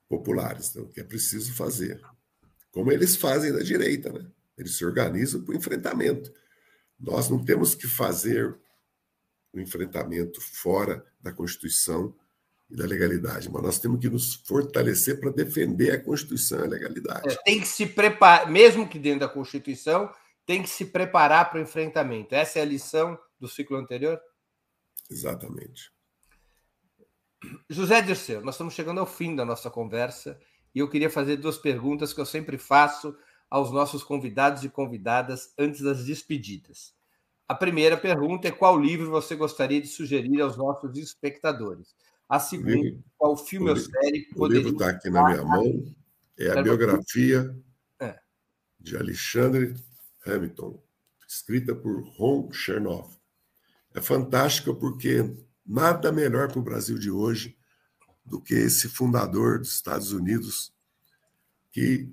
[0.09, 2.01] populares, então, que é preciso fazer.
[2.70, 4.27] Como eles fazem da direita, né?
[4.59, 6.31] eles se organizam para o enfrentamento.
[7.01, 8.55] Nós não temos que fazer
[9.53, 12.15] o enfrentamento fora da Constituição
[12.70, 16.69] e da legalidade, mas nós temos que nos fortalecer para defender a Constituição e a
[16.69, 17.29] legalidade.
[17.29, 20.11] É, tem que se preparar, mesmo que dentro da Constituição,
[20.47, 22.35] tem que se preparar para o enfrentamento.
[22.35, 24.20] Essa é a lição do ciclo anterior?
[25.11, 25.91] Exatamente.
[27.69, 30.39] José Dirceu, nós estamos chegando ao fim da nossa conversa
[30.74, 33.16] e eu queria fazer duas perguntas que eu sempre faço
[33.51, 36.94] aos nossos convidados e convidadas antes das despedidas.
[37.47, 41.94] A primeira pergunta é qual livro você gostaria de sugerir aos nossos espectadores?
[42.28, 44.62] A segunda, qual filme ou série poderia...
[44.62, 45.94] O livro está aqui na minha mão,
[46.39, 47.55] é a biografia
[48.01, 48.19] é.
[48.81, 49.74] de Alexandre
[50.24, 50.82] Hamilton,
[51.28, 53.19] escrita por Ron Chernoff.
[53.94, 57.56] é fantástica porque nada melhor para o Brasil de hoje
[58.24, 60.72] do que esse fundador dos Estados Unidos
[61.70, 62.09] que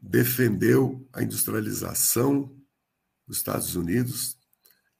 [0.00, 2.54] defendeu a industrialização
[3.26, 4.38] dos Estados Unidos,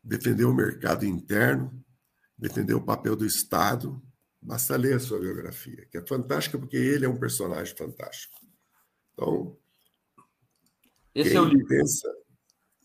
[0.03, 1.85] defendeu o mercado interno,
[2.37, 4.01] defendeu o papel do Estado.
[4.41, 8.39] Basta ler a sua biografia, que é fantástica porque ele é um personagem fantástico.
[9.13, 9.57] Então,
[11.15, 11.67] Esse quem é o livro.
[11.67, 12.09] pensa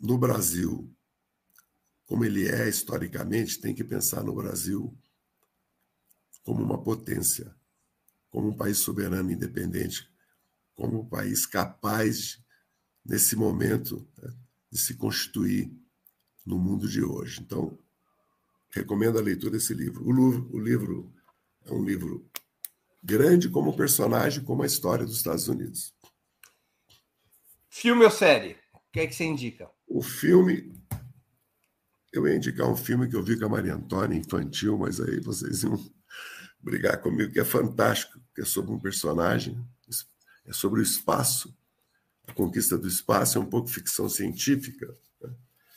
[0.02, 0.92] no Brasil
[2.14, 4.96] como ele é historicamente, tem que pensar no Brasil
[6.44, 7.52] como uma potência,
[8.30, 10.08] como um país soberano e independente,
[10.76, 12.40] como um país capaz,
[13.04, 14.32] nesse momento, né,
[14.72, 15.76] de se constituir
[16.46, 17.42] no mundo de hoje.
[17.42, 17.80] Então,
[18.70, 20.08] recomendo a leitura desse livro.
[20.08, 20.50] O, livro.
[20.54, 21.14] o livro
[21.66, 22.30] é um livro
[23.04, 25.96] grande como personagem, como a história dos Estados Unidos.
[27.72, 28.56] Filme ou série?
[28.72, 29.68] O que é que você indica?
[29.88, 30.83] O filme.
[32.14, 35.20] Eu ia indicar um filme que eu vi com a Maria Antônia, infantil, mas aí
[35.20, 35.84] vocês iam
[36.62, 39.60] brigar comigo, que é fantástico, que é sobre um personagem,
[40.46, 41.58] é sobre o espaço.
[42.28, 45.34] A conquista do espaço é um pouco ficção científica, né?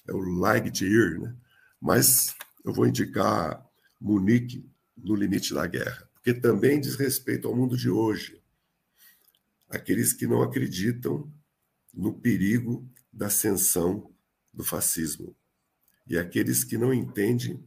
[0.06, 1.34] é o Lightyear, né?
[1.80, 3.66] mas eu vou indicar
[3.98, 8.42] Munique no limite da guerra, porque também diz respeito ao mundo de hoje.
[9.70, 11.32] Aqueles que não acreditam
[11.94, 14.12] no perigo da ascensão
[14.52, 15.34] do fascismo
[16.06, 17.62] e aqueles que não entendem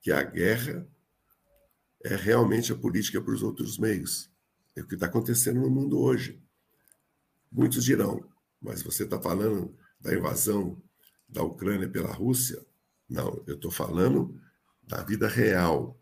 [0.00, 0.86] que a guerra
[2.04, 4.30] é realmente a política para os outros meios.
[4.74, 6.40] É o que está acontecendo no mundo hoje.
[7.50, 8.28] Muitos dirão,
[8.60, 10.80] mas você está falando da invasão
[11.28, 12.64] da Ucrânia pela Rússia?
[13.08, 14.38] Não, eu estou falando
[14.82, 15.98] da vida real,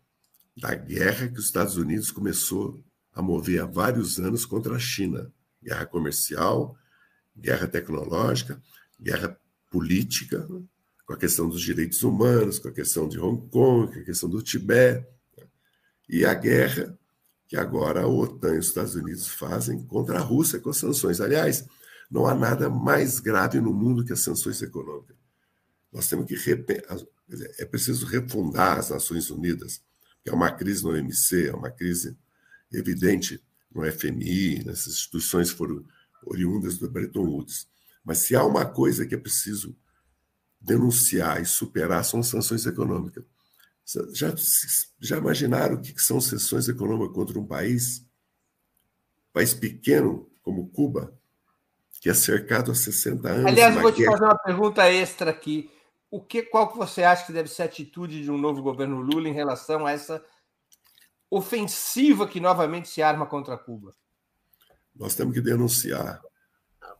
[0.55, 2.83] da guerra que os Estados Unidos começou
[3.13, 5.31] a mover há vários anos contra a China.
[5.63, 6.77] Guerra comercial,
[7.35, 8.61] guerra tecnológica,
[8.99, 9.39] guerra
[9.71, 10.47] política,
[11.05, 14.29] com a questão dos direitos humanos, com a questão de Hong Kong, com a questão
[14.29, 15.05] do Tibete
[16.09, 16.97] e a guerra
[17.47, 21.21] que agora a OTAN e os Estados Unidos fazem contra a Rússia com as sanções.
[21.21, 21.65] Aliás,
[22.09, 25.15] não há nada mais grave no mundo que as sanções econômicas.
[25.91, 26.35] Nós temos que
[27.59, 29.81] é preciso refundar as Nações Unidas,
[30.23, 32.17] que é uma crise no OMC, é uma crise
[32.71, 33.41] evidente
[33.71, 35.85] no FMI, nessas instituições foram
[36.25, 37.67] oriundas do Bretton Woods.
[38.03, 39.75] Mas se há uma coisa que é preciso
[40.65, 43.23] denunciar e superar são sanções econômicas.
[44.13, 44.33] Já,
[44.99, 48.03] já imaginaram o que são sanções econômicas contra um país?
[49.31, 51.13] País pequeno como Cuba,
[52.01, 53.45] que é cercado há 60 anos.
[53.45, 55.69] Aliás, vou te fazer uma pergunta extra aqui.
[56.09, 59.01] O que, qual que você acha que deve ser a atitude de um novo governo
[59.01, 60.23] Lula em relação a essa
[61.29, 63.93] ofensiva que novamente se arma contra Cuba?
[64.95, 66.21] Nós temos que denunciar,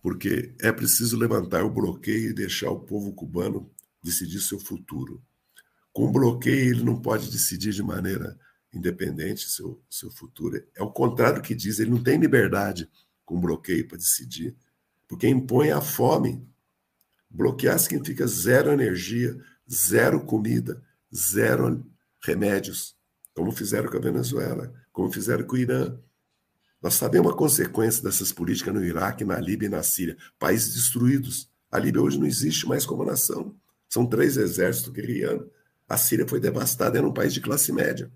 [0.02, 3.70] porque é preciso levantar o bloqueio e deixar o povo cubano
[4.03, 5.22] decidir seu futuro.
[5.91, 8.38] Com bloqueio, ele não pode decidir de maneira
[8.74, 10.62] independente seu, seu futuro.
[10.76, 12.90] É o contrário que diz, ele não tem liberdade
[13.26, 14.56] com bloqueio para decidir,
[15.07, 16.45] porque impõe a fome.
[17.30, 19.36] Bloquear significa zero energia,
[19.72, 20.84] zero comida,
[21.14, 21.86] zero
[22.22, 22.95] remédios,
[23.34, 25.98] como fizeram com a Venezuela, como fizeram com o Irã.
[26.86, 31.49] Nós sabemos a consequência dessas políticas no Iraque, na Líbia e na Síria, países destruídos.
[31.72, 33.56] A Líbia hoje não existe mais como nação.
[33.90, 35.49] São três exércitos guerreando.
[35.90, 38.12] A Síria foi devastada, era um país de classe média.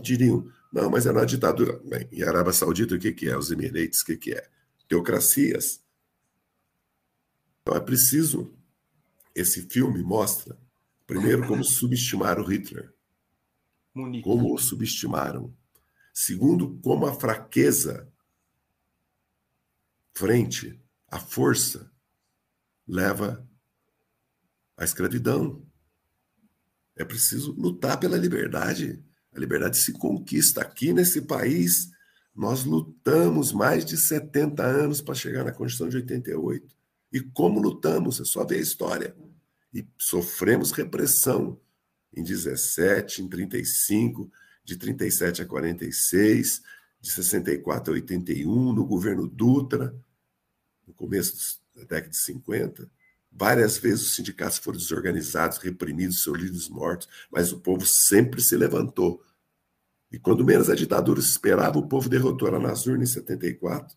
[0.00, 1.78] Diriam, não, mas era uma ditadura.
[1.84, 3.36] Bem, e a Arábia Saudita, o que, que é?
[3.36, 4.48] Os Emirates, o que, que é?
[4.88, 5.82] Teocracias.
[7.60, 8.54] Então é preciso.
[9.34, 10.58] Esse filme mostra,
[11.06, 12.90] primeiro, como subestimaram Hitler.
[14.22, 15.54] Como o subestimaram.
[16.12, 18.12] Segundo, como a fraqueza
[20.14, 21.90] frente à força
[22.86, 23.46] leva
[24.76, 25.64] à escravidão.
[26.96, 29.02] É preciso lutar pela liberdade.
[29.34, 30.60] A liberdade se conquista.
[30.60, 31.90] Aqui nesse país,
[32.34, 36.76] nós lutamos mais de 70 anos para chegar na Constituição de 88.
[37.12, 38.20] E como lutamos?
[38.20, 39.16] É só ver a história.
[39.72, 41.58] E sofremos repressão
[42.14, 44.30] em 17, em 35,
[44.64, 46.62] de 37 a 46,
[47.00, 49.94] de 64 a 81, no governo Dutra,
[50.86, 52.90] no começo da década de 50.
[53.30, 58.56] Várias vezes os sindicatos foram desorganizados, reprimidos, seus líderes mortos, mas o povo sempre se
[58.56, 59.22] levantou.
[60.10, 63.96] E quando menos a ditadura se esperava, o povo derrotou ela nas urnas em 74,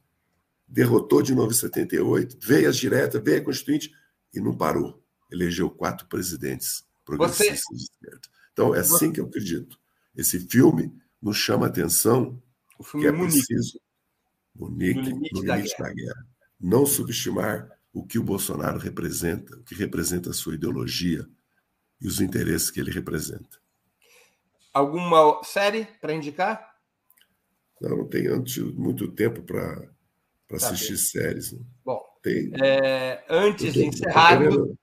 [0.65, 3.93] derrotou de novo em 78, veio as diretas, veio a Constituinte
[4.33, 5.03] e não parou.
[5.29, 7.75] Elegeu quatro presidentes progressistas Você...
[7.75, 8.21] de esquerda.
[8.53, 9.77] Então, é assim que eu acredito.
[10.15, 12.41] Esse filme nos chama a atenção
[12.91, 13.79] que é preciso,
[14.55, 15.77] Munique, no limite, no limite da, guerra.
[15.79, 16.27] da guerra,
[16.59, 21.25] não subestimar o que o Bolsonaro representa, o que representa a sua ideologia
[22.01, 23.59] e os interesses que ele representa.
[24.73, 26.75] Alguma série para indicar?
[27.79, 28.43] Não, não tenho
[28.75, 29.89] muito tempo para
[30.47, 30.97] tá assistir bem.
[30.97, 31.51] séries.
[31.53, 31.59] Né?
[31.83, 32.51] Bom, Tem...
[32.61, 34.75] é, antes tô, de encerrarmos.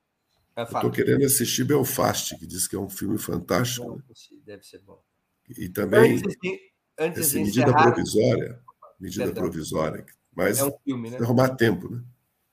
[0.55, 3.87] Estou querendo assistir Belfast, que diz que é um filme fantástico.
[3.87, 4.03] Bom, né?
[4.45, 5.01] Deve ser bom.
[5.49, 6.59] E também antes de,
[6.99, 7.83] antes de medida encerrar...
[7.83, 8.59] provisória,
[8.99, 9.43] medida Perdão.
[9.43, 10.05] provisória,
[10.35, 11.17] mas é um filme, né?
[11.17, 12.03] arrumar tempo, né?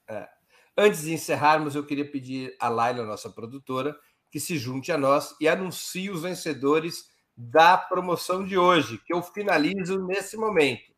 [0.09, 0.29] É.
[0.77, 3.97] Antes de encerrarmos, eu queria pedir a Laila, nossa produtora,
[4.31, 9.23] que se junte a nós e anuncie os vencedores da promoção de hoje, que eu
[9.23, 10.91] finalizo nesse momento.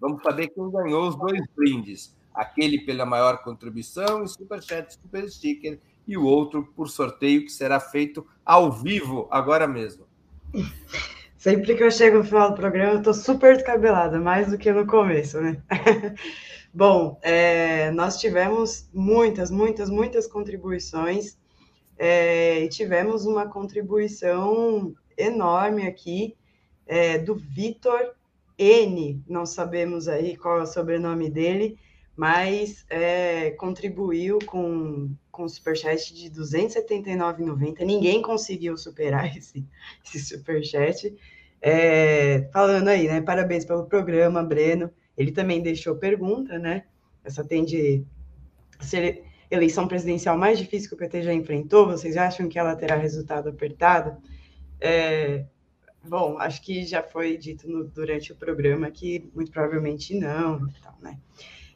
[0.00, 2.16] Vamos saber quem ganhou os dois brindes.
[2.32, 7.80] Aquele pela maior contribuição e Superchat Super Sticker, e o outro por sorteio que será
[7.80, 10.06] feito ao vivo agora mesmo.
[11.48, 14.70] Sempre que eu chego no final do programa, eu estou super descabelada, mais do que
[14.70, 15.62] no começo, né?
[16.74, 21.38] Bom, é, nós tivemos muitas, muitas, muitas contribuições
[21.98, 26.36] é, e tivemos uma contribuição enorme aqui
[26.86, 28.12] é, do Vitor
[28.58, 29.24] N.
[29.26, 31.78] Não sabemos aí qual é o sobrenome dele,
[32.14, 37.86] mas é, contribuiu com, com o superchat de R$ 279,90.
[37.86, 39.64] Ninguém conseguiu superar esse,
[40.04, 41.16] esse superchat.
[41.60, 43.20] É, falando aí, né?
[43.20, 44.90] Parabéns pelo programa, Breno.
[45.16, 46.84] Ele também deixou pergunta, né?
[47.24, 48.04] Essa tem de
[48.80, 51.86] ser eleição presidencial mais difícil que o PT já enfrentou.
[51.86, 54.16] Vocês acham que ela terá resultado apertado?
[54.80, 55.44] É,
[56.04, 60.68] bom, acho que já foi dito no, durante o programa que muito provavelmente não.
[60.68, 61.18] Então, né?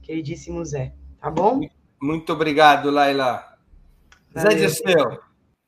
[0.00, 0.94] queridíssimo Zé.
[1.18, 1.68] Tá bom?
[2.00, 3.58] Muito obrigado, Laila.
[4.32, 4.52] Valeu.
[4.52, 5.18] Zé Dirceu,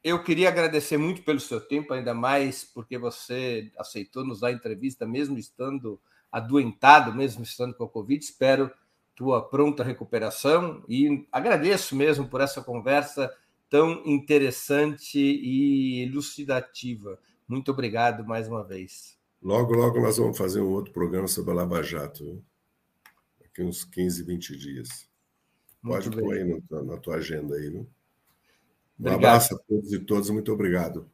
[0.05, 5.05] eu queria agradecer muito pelo seu tempo, ainda mais porque você aceitou nos dar entrevista,
[5.05, 6.01] mesmo estando
[6.33, 8.25] adoentado, mesmo estando com a Covid.
[8.25, 8.71] Espero
[9.15, 13.33] tua pronta recuperação e agradeço mesmo por essa conversa
[13.69, 17.19] tão interessante e elucidativa.
[17.47, 19.19] Muito obrigado mais uma vez.
[19.43, 22.43] Logo, logo nós vamos fazer um outro programa sobre a Lava Jato.
[23.41, 25.09] Daqui uns 15, 20 dias.
[25.83, 26.25] Muito Pode bem.
[26.25, 27.81] pôr aí no, na tua agenda aí, viu?
[27.81, 27.87] Um
[29.07, 29.15] obrigado.
[29.19, 31.11] abraço a todos e todas, muito obrigado.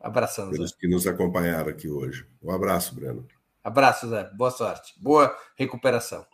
[0.00, 0.76] Abração, Pelos Zé.
[0.78, 2.26] que nos acompanharam aqui hoje.
[2.42, 3.26] Um abraço, Breno.
[3.66, 4.30] Abraço, Zé.
[4.32, 4.94] Boa sorte.
[4.96, 6.24] Boa recuperação.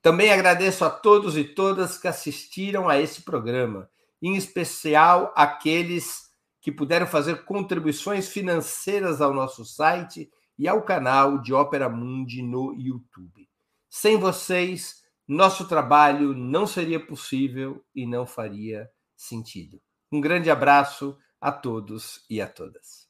[0.00, 3.90] Também agradeço a todos e todas que assistiram a esse programa,
[4.22, 11.52] em especial aqueles que puderam fazer contribuições financeiras ao nosso site e ao canal de
[11.52, 13.46] Ópera Mundi no YouTube.
[13.90, 19.78] Sem vocês, nosso trabalho não seria possível e não faria sentido.
[20.10, 23.09] Um grande abraço a todos e a todas.